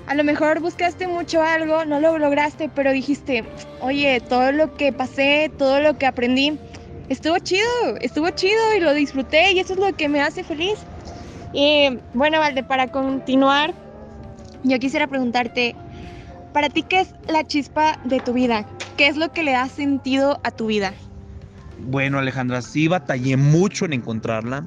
a 0.07 0.15
lo 0.15 0.23
mejor 0.23 0.59
buscaste 0.59 1.07
mucho 1.07 1.41
algo, 1.41 1.85
no 1.85 1.99
lo 1.99 2.17
lograste, 2.17 2.69
pero 2.69 2.91
dijiste, 2.91 3.43
oye, 3.81 4.19
todo 4.19 4.51
lo 4.51 4.75
que 4.75 4.91
pasé, 4.91 5.51
todo 5.57 5.79
lo 5.79 5.97
que 5.97 6.05
aprendí, 6.05 6.59
estuvo 7.09 7.37
chido, 7.39 7.97
estuvo 8.01 8.29
chido 8.29 8.75
y 8.77 8.79
lo 8.79 8.93
disfruté 8.93 9.51
y 9.51 9.59
eso 9.59 9.73
es 9.73 9.79
lo 9.79 9.95
que 9.95 10.07
me 10.07 10.21
hace 10.21 10.43
feliz. 10.43 10.79
Y 11.51 11.99
bueno, 12.13 12.39
Valde, 12.39 12.63
para 12.63 12.87
continuar, 12.87 13.73
yo 14.63 14.79
quisiera 14.79 15.07
preguntarte, 15.07 15.75
para 16.53 16.69
ti, 16.69 16.83
¿qué 16.83 17.01
es 17.01 17.13
la 17.27 17.43
chispa 17.45 17.99
de 18.05 18.19
tu 18.19 18.33
vida? 18.33 18.65
¿Qué 18.97 19.07
es 19.07 19.17
lo 19.17 19.31
que 19.31 19.43
le 19.43 19.51
da 19.51 19.67
sentido 19.67 20.39
a 20.43 20.51
tu 20.51 20.67
vida? 20.67 20.93
Bueno, 21.79 22.19
Alejandra, 22.19 22.61
sí 22.61 22.87
batallé 22.87 23.37
mucho 23.37 23.85
en 23.85 23.93
encontrarla. 23.93 24.65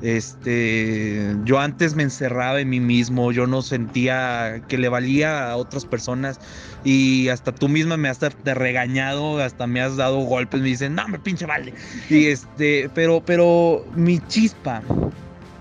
Este, 0.00 1.34
yo 1.44 1.58
antes 1.58 1.94
me 1.94 2.04
encerraba 2.04 2.60
en 2.60 2.68
mí 2.68 2.78
mismo, 2.78 3.32
yo 3.32 3.48
no 3.48 3.62
sentía 3.62 4.62
que 4.68 4.78
le 4.78 4.88
valía 4.88 5.50
a 5.50 5.56
otras 5.56 5.84
personas 5.84 6.40
y 6.84 7.28
hasta 7.28 7.52
tú 7.52 7.68
misma 7.68 7.96
me 7.96 8.08
has 8.08 8.20
regañado, 8.20 9.40
hasta 9.40 9.66
me 9.66 9.80
has 9.80 9.96
dado 9.96 10.18
golpes, 10.20 10.60
me 10.60 10.68
dicen, 10.68 10.94
no, 10.94 11.08
me 11.08 11.18
pinche 11.18 11.46
vale. 11.46 11.74
Y 12.08 12.26
este, 12.26 12.88
pero, 12.94 13.22
pero 13.24 13.84
mi 13.96 14.20
chispa, 14.20 14.82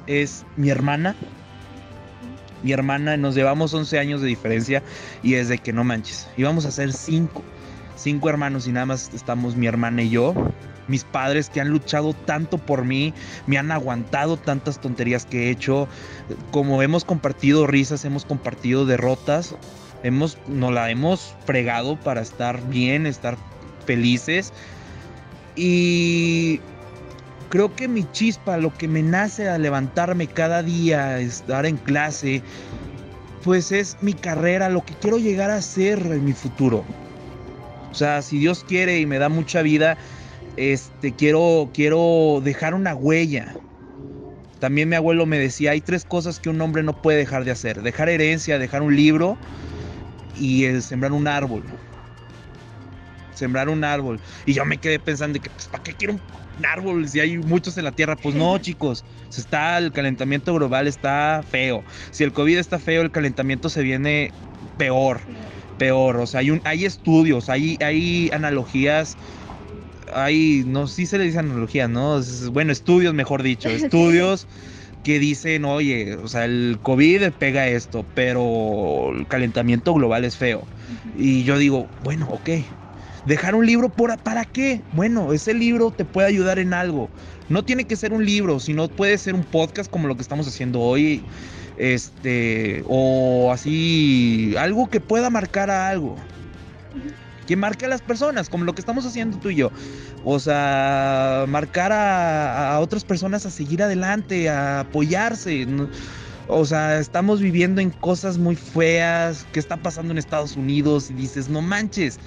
es 0.08 0.46
mi 0.56 0.70
hermana. 0.70 1.16
Mi 2.64 2.72
hermana, 2.72 3.18
nos 3.18 3.36
llevamos 3.36 3.74
11 3.74 4.00
años 4.00 4.22
de 4.22 4.28
diferencia 4.28 4.82
y 5.22 5.36
es 5.36 5.48
de 5.48 5.60
que 5.60 5.72
no 5.72 5.84
manches. 5.84 6.28
Íbamos 6.38 6.66
a 6.66 6.72
ser 6.72 6.92
cinco, 6.92 7.44
cinco 7.96 8.30
hermanos 8.30 8.68
y 8.68 8.72
nada 8.72 8.88
más 8.88 9.12
estamos 9.14 9.56
mi 9.56 9.68
hermana 9.68 10.02
y 10.02 10.10
yo. 10.10 10.34
Mis 10.88 11.04
padres 11.04 11.50
que 11.50 11.62
han 11.62 11.70
luchado 11.70 12.14
tanto 12.14 12.58
por 12.58 12.86
mí, 12.86 13.14
me 13.46 13.58
han 13.58 13.72
aguantado 13.72 14.38
tantas 14.38 14.80
tonterías 14.80 15.26
que 15.26 15.48
he 15.48 15.50
hecho. 15.50 15.88
Como 16.52 16.82
hemos 16.82 17.06
compartido 17.06 17.68
risas, 17.68 18.06
hemos 18.06 18.26
compartido 18.26 18.86
derrotas, 18.86 19.56
hemos, 20.04 20.38
nos 20.48 20.72
la 20.72 20.90
hemos 20.90 21.36
fregado 21.46 22.00
para 22.00 22.22
estar 22.22 22.62
bien, 22.70 23.06
estar 23.06 23.38
felices. 23.86 24.54
Y 25.56 26.60
creo 27.50 27.76
que 27.76 27.88
mi 27.88 28.10
chispa, 28.12 28.58
lo 28.58 28.74
que 28.74 28.88
me 28.88 29.02
nace 29.02 29.50
a 29.50 29.58
levantarme 29.58 30.28
cada 30.28 30.64
día, 30.64 31.20
estar 31.20 31.66
en 31.66 31.78
clase, 31.78 32.42
pues 33.44 33.72
es 33.72 33.98
mi 34.02 34.14
carrera, 34.14 34.70
lo 34.70 34.84
que 34.84 34.94
quiero 34.96 35.18
llegar 35.18 35.50
a 35.50 35.62
ser 35.62 36.00
en 36.00 36.26
mi 36.26 36.34
futuro. 36.34 36.84
O 37.92 37.96
sea, 37.96 38.22
si 38.22 38.38
Dios 38.38 38.64
quiere 38.68 39.00
y 39.00 39.06
me 39.06 39.18
da 39.18 39.30
mucha 39.30 39.62
vida, 39.62 39.98
este 40.58 41.14
quiero 41.14 41.70
quiero 41.74 42.42
dejar 42.44 42.74
una 42.74 42.96
huella. 42.96 43.56
También 44.60 44.90
mi 44.90 44.96
abuelo 44.96 45.28
me 45.28 45.38
decía, 45.38 45.72
hay 45.72 45.82
tres 45.82 46.04
cosas 46.04 46.40
que 46.40 46.50
un 46.50 46.60
hombre 46.62 46.82
no 46.82 47.02
puede 47.02 47.20
dejar 47.20 47.46
de 47.46 47.52
hacer: 47.52 47.82
dejar 47.84 48.10
herencia, 48.10 48.60
dejar 48.60 48.82
un 48.82 48.96
libro 48.96 49.38
y 50.40 50.66
el 50.66 50.82
sembrar 50.82 51.12
un 51.12 51.28
árbol. 51.28 51.64
Sembrar 53.34 53.70
un 53.70 53.84
árbol. 53.84 54.20
Y 54.46 54.54
yo 54.54 54.66
me 54.66 54.78
quedé 54.78 55.00
pensando 55.00 55.40
que, 55.40 55.50
pues, 55.52 55.68
¿para 55.68 55.84
qué 55.84 55.94
quiero 55.94 56.14
un 56.14 56.66
árbol 56.66 57.08
si 57.08 57.20
hay 57.20 57.38
muchos 57.38 57.78
en 57.78 57.84
la 57.84 57.92
tierra? 57.92 58.16
Pues 58.16 58.34
no, 58.34 58.58
chicos. 58.60 59.06
Está, 59.30 59.78
el 59.78 59.92
calentamiento 59.92 60.54
global 60.56 60.88
está 60.88 61.44
feo. 61.48 61.84
Si 62.10 62.24
el 62.24 62.34
COVID 62.34 62.58
está 62.58 62.80
feo, 62.80 63.04
el 63.04 63.12
calentamiento 63.12 63.70
se 63.70 63.84
viene 63.84 64.32
peor. 64.80 65.20
Peor. 65.78 66.18
O 66.18 66.26
sea, 66.26 66.40
hay, 66.40 66.50
un, 66.50 66.62
hay 66.64 66.86
estudios, 66.86 67.50
hay, 67.50 67.78
hay 67.82 68.32
analogías 68.34 69.16
hay, 70.14 70.64
no, 70.66 70.88
sí 70.88 71.06
se 71.06 71.18
le 71.18 71.26
dice 71.26 71.40
analogías, 71.40 71.90
¿no? 71.90 72.20
Bueno, 72.52 72.72
estudios, 72.72 73.14
mejor 73.14 73.44
dicho, 73.44 73.70
estudios 73.70 74.48
que 75.04 75.20
dicen, 75.20 75.66
oye, 75.66 76.16
o 76.16 76.28
sea, 76.28 76.46
el 76.46 76.80
COVID 76.82 77.32
pega 77.40 77.68
esto, 77.68 78.06
pero 78.14 79.14
el 79.16 79.28
calentamiento 79.28 79.94
global 79.94 80.26
es 80.26 80.36
feo. 80.36 80.68
Y 81.18 81.44
yo 81.44 81.58
digo, 81.58 81.88
bueno, 82.04 82.28
ok, 82.30 82.50
dejar 83.26 83.56
un 83.56 83.66
libro 83.66 83.90
por, 83.90 84.18
para 84.20 84.44
qué? 84.44 84.82
Bueno, 84.94 85.32
ese 85.32 85.54
libro 85.54 85.92
te 85.92 86.04
puede 86.04 86.28
ayudar 86.28 86.60
en 86.60 86.74
algo. 86.74 87.10
No 87.48 87.64
tiene 87.64 87.86
que 87.86 87.96
ser 87.96 88.12
un 88.12 88.26
libro, 88.26 88.60
sino 88.60 88.90
puede 88.90 89.18
ser 89.18 89.34
un 89.34 89.44
podcast 89.44 89.90
como 89.90 90.10
lo 90.10 90.16
que 90.16 90.22
estamos 90.22 90.48
haciendo 90.48 90.82
hoy, 90.82 91.24
este, 91.78 92.84
o 92.88 93.52
así, 93.54 94.56
algo 94.58 94.90
que 94.90 95.00
pueda 95.00 95.30
marcar 95.30 95.70
a 95.70 95.88
algo 95.88 96.18
que 97.48 97.56
marque 97.56 97.86
a 97.86 97.88
las 97.88 98.02
personas, 98.02 98.50
como 98.50 98.66
lo 98.66 98.76
que 98.76 98.82
estamos 98.82 99.06
haciendo 99.06 99.38
tú 99.40 99.50
y 99.50 99.56
yo. 99.56 99.72
O 100.24 100.40
sea, 100.40 101.46
marcar 101.48 101.92
a, 101.92 102.78
otras 102.80 103.04
personas 103.04 103.46
a 103.46 103.50
seguir 103.50 103.82
adelante, 103.82 104.50
a 104.50 104.82
apoyarse. 104.82 105.66
O 106.48 106.66
sea, 106.66 107.00
estamos 107.00 107.42
viviendo 107.42 107.82
en 107.82 107.90
cosas 107.90 108.38
muy 108.38 108.56
feas, 108.56 109.48
¿Qué 109.52 109.60
está 109.60 109.78
pasando 109.78 110.12
en 110.12 110.18
Estados 110.18 110.56
Unidos 110.56 111.10
y 111.10 111.14
dices, 111.14 111.50
no 111.50 111.62
manches, 111.62 112.20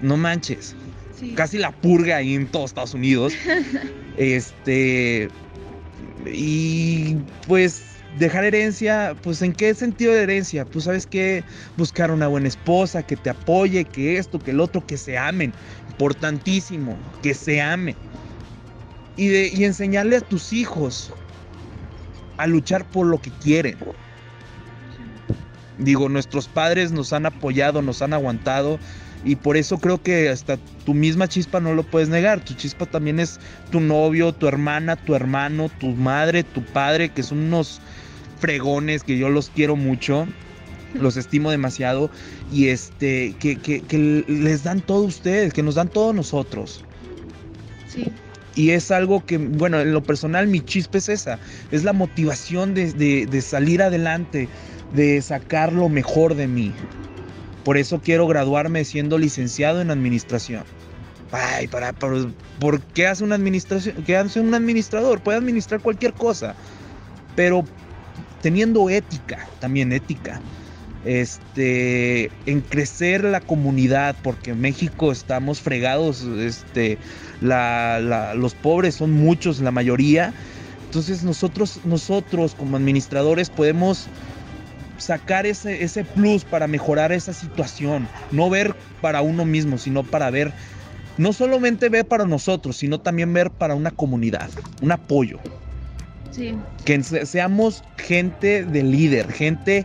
no 0.00 0.16
manches. 0.16 0.74
Casi 1.34 1.58
la 1.58 1.72
purga 1.72 2.16
ahí 2.16 2.34
en 2.34 2.46
todos 2.46 2.70
Estados 2.70 2.94
Unidos. 2.94 3.32
este. 4.16 5.28
Y 6.26 7.16
pues 7.46 7.95
dejar 8.18 8.44
herencia, 8.44 9.16
pues 9.22 9.42
en 9.42 9.52
qué 9.52 9.74
sentido 9.74 10.12
de 10.12 10.22
herencia? 10.22 10.64
Pues 10.64 10.84
sabes 10.84 11.06
que 11.06 11.44
buscar 11.76 12.10
una 12.10 12.28
buena 12.28 12.48
esposa 12.48 13.02
que 13.02 13.16
te 13.16 13.30
apoye, 13.30 13.84
que 13.84 14.18
esto, 14.18 14.38
que 14.38 14.50
el 14.50 14.60
otro, 14.60 14.84
que 14.86 14.96
se 14.96 15.18
amen. 15.18 15.52
Importantísimo, 15.90 16.96
que 17.22 17.34
se 17.34 17.60
amen. 17.60 17.96
Y, 19.16 19.28
de, 19.28 19.50
y 19.54 19.64
enseñarle 19.64 20.16
a 20.16 20.20
tus 20.20 20.52
hijos 20.52 21.12
a 22.36 22.46
luchar 22.46 22.84
por 22.90 23.06
lo 23.06 23.20
que 23.20 23.30
quieren. 23.42 23.76
Digo, 25.78 26.08
nuestros 26.08 26.48
padres 26.48 26.92
nos 26.92 27.12
han 27.12 27.26
apoyado, 27.26 27.82
nos 27.82 28.02
han 28.02 28.12
aguantado. 28.12 28.78
Y 29.24 29.36
por 29.36 29.56
eso 29.56 29.78
creo 29.78 30.00
que 30.02 30.28
hasta 30.28 30.56
tu 30.84 30.94
misma 30.94 31.26
chispa 31.26 31.60
no 31.60 31.74
lo 31.74 31.82
puedes 31.82 32.08
negar. 32.08 32.40
Tu 32.40 32.54
chispa 32.54 32.86
también 32.86 33.18
es 33.18 33.40
tu 33.70 33.80
novio, 33.80 34.32
tu 34.32 34.46
hermana, 34.46 34.96
tu 34.96 35.14
hermano, 35.14 35.68
tu 35.80 35.88
madre, 35.88 36.44
tu 36.44 36.62
padre, 36.62 37.08
que 37.08 37.22
son 37.22 37.38
unos 37.38 37.80
fregones 38.38 39.02
que 39.02 39.18
yo 39.18 39.28
los 39.28 39.50
quiero 39.50 39.76
mucho, 39.76 40.26
los 40.94 41.16
estimo 41.16 41.50
demasiado 41.50 42.10
y 42.52 42.68
este, 42.68 43.34
que, 43.38 44.24
les 44.26 44.62
dan 44.62 44.80
todo 44.80 45.02
ustedes, 45.02 45.52
que 45.52 45.62
nos 45.62 45.74
dan 45.74 45.88
todo 45.88 46.12
nosotros. 46.12 46.84
Sí. 47.88 48.10
Y 48.54 48.70
es 48.70 48.90
algo 48.90 49.24
que, 49.24 49.36
bueno, 49.36 49.80
en 49.80 49.92
lo 49.92 50.02
personal 50.02 50.46
mi 50.46 50.60
chispa 50.60 50.98
es 50.98 51.08
esa, 51.10 51.38
es 51.70 51.84
la 51.84 51.92
motivación 51.92 52.74
de, 52.74 53.42
salir 53.42 53.82
adelante, 53.82 54.48
de 54.94 55.20
sacar 55.20 55.72
lo 55.72 55.88
mejor 55.88 56.34
de 56.34 56.46
mí. 56.46 56.72
Por 57.64 57.76
eso 57.76 58.00
quiero 58.02 58.26
graduarme 58.26 58.84
siendo 58.84 59.18
licenciado 59.18 59.82
en 59.82 59.90
administración. 59.90 60.64
Ay, 61.32 61.66
para, 61.66 61.92
para, 61.92 62.24
¿por 62.60 62.80
qué 62.80 63.08
hace 63.08 63.24
una 63.24 63.34
administración? 63.34 64.02
¿Qué 64.06 64.16
hace 64.16 64.40
un 64.40 64.54
administrador? 64.54 65.20
Puede 65.20 65.38
administrar 65.38 65.80
cualquier 65.80 66.14
cosa. 66.14 66.54
Pero 67.34 67.64
teniendo 68.40 68.90
ética, 68.90 69.48
también 69.60 69.92
ética, 69.92 70.40
este, 71.04 72.30
en 72.46 72.60
crecer 72.60 73.24
la 73.24 73.40
comunidad, 73.40 74.16
porque 74.22 74.50
en 74.50 74.60
México 74.60 75.12
estamos 75.12 75.60
fregados, 75.60 76.22
este, 76.22 76.98
los 77.40 78.54
pobres 78.54 78.96
son 78.96 79.12
muchos, 79.12 79.60
la 79.60 79.70
mayoría, 79.70 80.34
entonces 80.86 81.22
nosotros, 81.22 81.80
nosotros 81.84 82.54
como 82.54 82.76
administradores 82.76 83.50
podemos 83.50 84.08
sacar 84.98 85.46
ese, 85.46 85.82
ese 85.82 86.04
plus 86.04 86.44
para 86.44 86.66
mejorar 86.66 87.12
esa 87.12 87.32
situación, 87.32 88.08
no 88.32 88.50
ver 88.50 88.74
para 89.00 89.22
uno 89.22 89.44
mismo, 89.44 89.78
sino 89.78 90.02
para 90.02 90.30
ver, 90.30 90.52
no 91.18 91.32
solamente 91.32 91.88
ver 91.88 92.06
para 92.06 92.24
nosotros, 92.24 92.76
sino 92.78 92.98
también 92.98 93.32
ver 93.32 93.50
para 93.50 93.74
una 93.74 93.90
comunidad, 93.90 94.48
un 94.80 94.92
apoyo. 94.92 95.38
Que 96.84 97.02
seamos 97.02 97.82
gente 97.96 98.64
de 98.64 98.82
líder, 98.82 99.30
gente, 99.32 99.84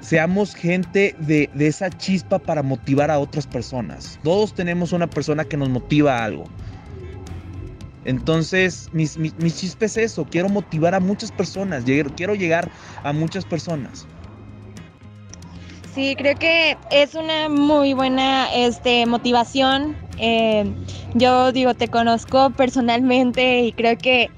seamos 0.00 0.54
gente 0.54 1.14
de, 1.18 1.50
esa 1.58 1.90
chispa 1.90 2.38
para 2.38 2.62
motivar 2.62 3.10
a 3.10 3.18
otras 3.18 3.46
personas. 3.46 4.18
Todos 4.22 4.54
tenemos 4.54 4.92
una 4.92 5.08
persona 5.08 5.44
que 5.44 5.56
nos 5.56 5.68
motiva 5.68 6.18
a 6.18 6.24
algo. 6.24 6.44
Entonces, 8.04 8.90
mis, 8.92 9.16
mis, 9.16 9.56
chispa 9.56 9.86
es 9.86 9.96
eso, 9.96 10.26
quiero 10.30 10.48
motivar 10.50 10.94
a 10.94 11.00
muchas 11.00 11.32
personas, 11.32 11.84
quiero 11.84 12.34
llegar 12.34 12.70
a 13.02 13.12
muchas 13.12 13.44
personas. 13.46 14.06
Sí, 15.94 16.16
creo 16.18 16.36
que 16.36 16.76
es 16.90 17.14
una 17.14 17.48
muy 17.48 17.94
buena 17.94 18.52
este, 18.52 19.06
motivación. 19.06 19.96
Eh, 20.18 20.64
yo 21.14 21.52
digo, 21.52 21.74
te 21.74 21.86
conozco 21.86 22.50
personalmente 22.50 23.60
y 23.60 23.72
creo 23.72 23.96
que 23.96 24.28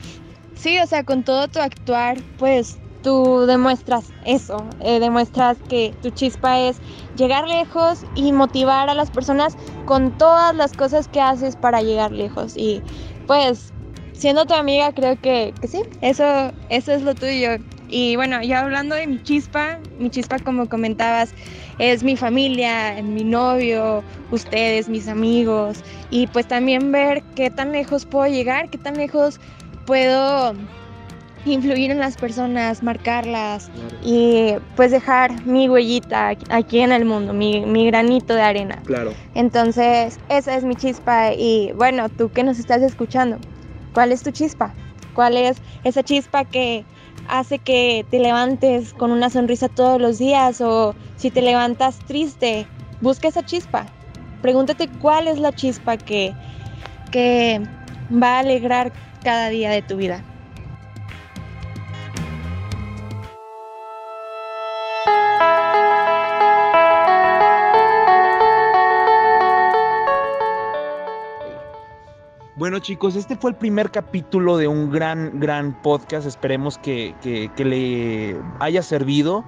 Sí, 0.56 0.78
o 0.78 0.86
sea, 0.86 1.04
con 1.04 1.22
todo 1.22 1.48
tu 1.48 1.60
actuar, 1.60 2.24
pues 2.36 2.80
tú 3.02 3.44
demuestras 3.46 4.14
eso, 4.22 4.74
eh, 4.80 4.98
demuestras 5.00 5.58
que 5.68 5.94
tu 6.00 6.10
chispa 6.10 6.58
es 6.60 6.78
llegar 7.12 7.46
lejos 7.46 8.04
y 8.14 8.32
motivar 8.32 8.88
a 8.88 8.94
las 8.94 9.10
personas 9.10 9.54
con 9.84 10.12
todas 10.14 10.54
las 10.56 10.72
cosas 10.74 11.08
que 11.08 11.20
haces 11.20 11.56
para 11.56 11.82
llegar 11.82 12.10
lejos. 12.10 12.56
Y 12.56 12.84
pues, 13.26 13.74
siendo 14.12 14.46
tu 14.46 14.54
amiga, 14.54 14.92
creo 14.92 15.18
que, 15.18 15.54
que 15.60 15.68
sí, 15.68 15.82
eso, 16.00 16.24
eso 16.70 16.92
es 16.92 17.02
lo 17.02 17.14
tuyo. 17.14 17.58
Y 17.88 18.16
bueno, 18.16 18.42
ya 18.42 18.60
hablando 18.62 18.96
de 18.96 19.06
mi 19.06 19.20
chispa, 19.20 19.78
mi 19.98 20.10
chispa 20.10 20.40
como 20.40 20.66
comentabas, 20.68 21.34
es 21.78 22.02
mi 22.02 22.16
familia, 22.16 23.00
mi 23.02 23.24
novio, 23.24 24.04
ustedes, 24.30 24.88
mis 24.88 25.06
amigos, 25.06 25.82
y 26.08 26.26
pues 26.28 26.46
también 26.48 26.90
ver 26.92 27.24
qué 27.34 27.50
tan 27.50 27.72
lejos 27.72 28.06
puedo 28.06 28.26
llegar, 28.26 28.68
qué 28.70 28.78
tan 28.78 28.96
lejos 28.96 29.38
puedo 29.86 30.54
influir 31.44 31.92
en 31.92 32.00
las 32.00 32.16
personas, 32.16 32.82
marcarlas 32.82 33.70
y 34.04 34.54
pues 34.74 34.90
dejar 34.90 35.46
mi 35.46 35.68
huellita 35.68 36.32
aquí 36.50 36.80
en 36.80 36.92
el 36.92 37.04
mundo, 37.04 37.32
mi, 37.32 37.86
granito 37.86 38.34
de 38.34 38.42
arena. 38.42 38.82
Claro. 38.84 39.12
Entonces, 39.34 40.18
esa 40.28 40.56
es 40.56 40.64
mi 40.64 40.74
chispa 40.74 41.32
y 41.32 41.72
bueno, 41.76 42.08
tú 42.08 42.30
que 42.30 42.42
nos 42.42 42.58
estás 42.58 42.82
escuchando, 42.82 43.38
¿cuál 43.94 44.12
es 44.12 44.22
tu 44.22 44.32
chispa? 44.32 44.74
¿Cuál 45.14 45.36
es 45.36 45.56
esa 45.84 46.02
chispa 46.02 46.44
que 46.44 46.84
hace 47.28 47.58
que 47.58 48.04
te 48.10 48.18
levantes 48.18 48.92
con 48.92 49.10
una 49.10 49.30
sonrisa 49.30 49.68
todos 49.68 50.00
los 50.00 50.18
días 50.18 50.60
o 50.60 50.94
si 51.16 51.30
te 51.30 51.42
levantas 51.42 51.98
triste, 52.00 52.66
busca 53.00 53.28
esa 53.28 53.44
chispa. 53.44 53.86
Pregúntate 54.42 54.88
cuál 55.00 55.28
es 55.28 55.38
la 55.38 55.52
chispa 55.52 55.96
que, 55.96 56.34
que 57.10 57.60
va 58.10 58.36
a 58.36 58.38
alegrar 58.40 58.92
cada 59.26 59.48
día 59.48 59.72
de 59.72 59.82
tu 59.82 59.96
vida. 59.96 60.22
Bueno 72.54 72.78
chicos, 72.78 73.16
este 73.16 73.34
fue 73.34 73.50
el 73.50 73.56
primer 73.56 73.90
capítulo 73.90 74.58
de 74.58 74.68
un 74.68 74.92
gran, 74.92 75.40
gran 75.40 75.82
podcast. 75.82 76.24
Esperemos 76.24 76.78
que, 76.78 77.12
que, 77.20 77.64
le 77.64 78.40
haya 78.60 78.82
servido. 78.82 79.44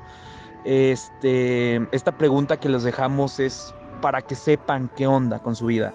Este, 0.64 1.87
esta 1.93 2.19
pregunta 2.19 2.57
que 2.57 2.69
les 2.69 2.83
dejamos 2.83 3.38
es 3.38 3.73
para 4.03 4.23
que 4.23 4.35
sepan 4.35 4.91
qué 4.97 5.07
onda 5.07 5.38
con 5.38 5.55
su 5.55 5.67
vida. 5.67 5.95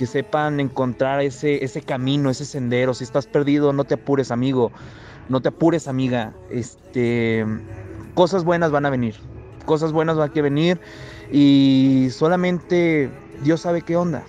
Que 0.00 0.06
sepan 0.06 0.60
encontrar 0.60 1.20
ese, 1.20 1.62
ese 1.62 1.82
camino, 1.82 2.30
ese 2.30 2.46
sendero. 2.46 2.94
Si 2.94 3.04
estás 3.04 3.26
perdido, 3.26 3.74
no 3.74 3.84
te 3.84 3.96
apures, 3.96 4.30
amigo. 4.30 4.72
No 5.28 5.42
te 5.42 5.50
apures, 5.50 5.88
amiga. 5.88 6.32
Este, 6.48 7.44
cosas 8.14 8.44
buenas 8.44 8.70
van 8.70 8.86
a 8.86 8.88
venir. 8.88 9.16
Cosas 9.66 9.92
buenas 9.92 10.16
van 10.16 10.30
a 10.34 10.40
venir. 10.40 10.80
Y 11.30 12.08
solamente 12.12 13.10
Dios 13.44 13.60
sabe 13.60 13.82
qué 13.82 13.98
onda. 13.98 14.22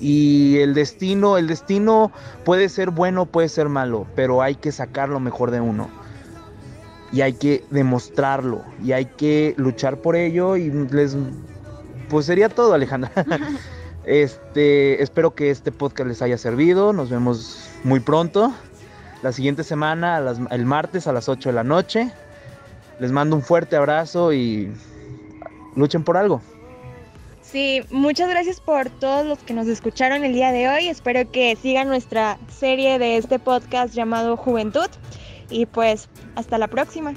Y 0.00 0.60
el 0.60 0.72
destino, 0.72 1.36
el 1.36 1.46
destino 1.46 2.10
puede 2.42 2.70
ser 2.70 2.92
bueno, 2.92 3.26
puede 3.26 3.50
ser 3.50 3.68
malo, 3.68 4.06
pero 4.14 4.40
hay 4.40 4.54
que 4.54 4.72
sacar 4.72 5.10
lo 5.10 5.20
mejor 5.20 5.50
de 5.50 5.60
uno. 5.60 5.90
Y 7.12 7.20
hay 7.20 7.34
que 7.34 7.66
demostrarlo, 7.70 8.64
y 8.82 8.92
hay 8.92 9.04
que 9.04 9.52
luchar 9.58 9.98
por 9.98 10.16
ello. 10.16 10.56
Y 10.56 10.70
les, 10.70 11.18
pues 12.08 12.24
sería 12.24 12.48
todo, 12.48 12.72
Alejandra. 12.72 13.12
Este, 14.06 15.02
espero 15.02 15.34
que 15.34 15.50
este 15.50 15.72
podcast 15.72 16.08
les 16.08 16.22
haya 16.22 16.38
servido. 16.38 16.92
Nos 16.92 17.10
vemos 17.10 17.68
muy 17.84 18.00
pronto. 18.00 18.54
La 19.22 19.32
siguiente 19.32 19.64
semana, 19.64 20.22
el 20.50 20.64
martes 20.64 21.06
a 21.06 21.12
las 21.12 21.28
8 21.28 21.48
de 21.48 21.52
la 21.52 21.64
noche. 21.64 22.12
Les 23.00 23.10
mando 23.10 23.36
un 23.36 23.42
fuerte 23.42 23.76
abrazo 23.76 24.32
y 24.32 24.72
luchen 25.74 26.04
por 26.04 26.16
algo. 26.16 26.40
Sí, 27.42 27.82
muchas 27.90 28.28
gracias 28.28 28.60
por 28.60 28.90
todos 28.90 29.26
los 29.26 29.38
que 29.40 29.54
nos 29.54 29.66
escucharon 29.66 30.24
el 30.24 30.32
día 30.32 30.52
de 30.52 30.68
hoy. 30.68 30.88
Espero 30.88 31.30
que 31.30 31.56
sigan 31.56 31.88
nuestra 31.88 32.38
serie 32.48 32.98
de 32.98 33.16
este 33.16 33.38
podcast 33.38 33.94
llamado 33.94 34.36
Juventud. 34.36 34.88
Y 35.50 35.66
pues 35.66 36.08
hasta 36.34 36.58
la 36.58 36.68
próxima. 36.68 37.14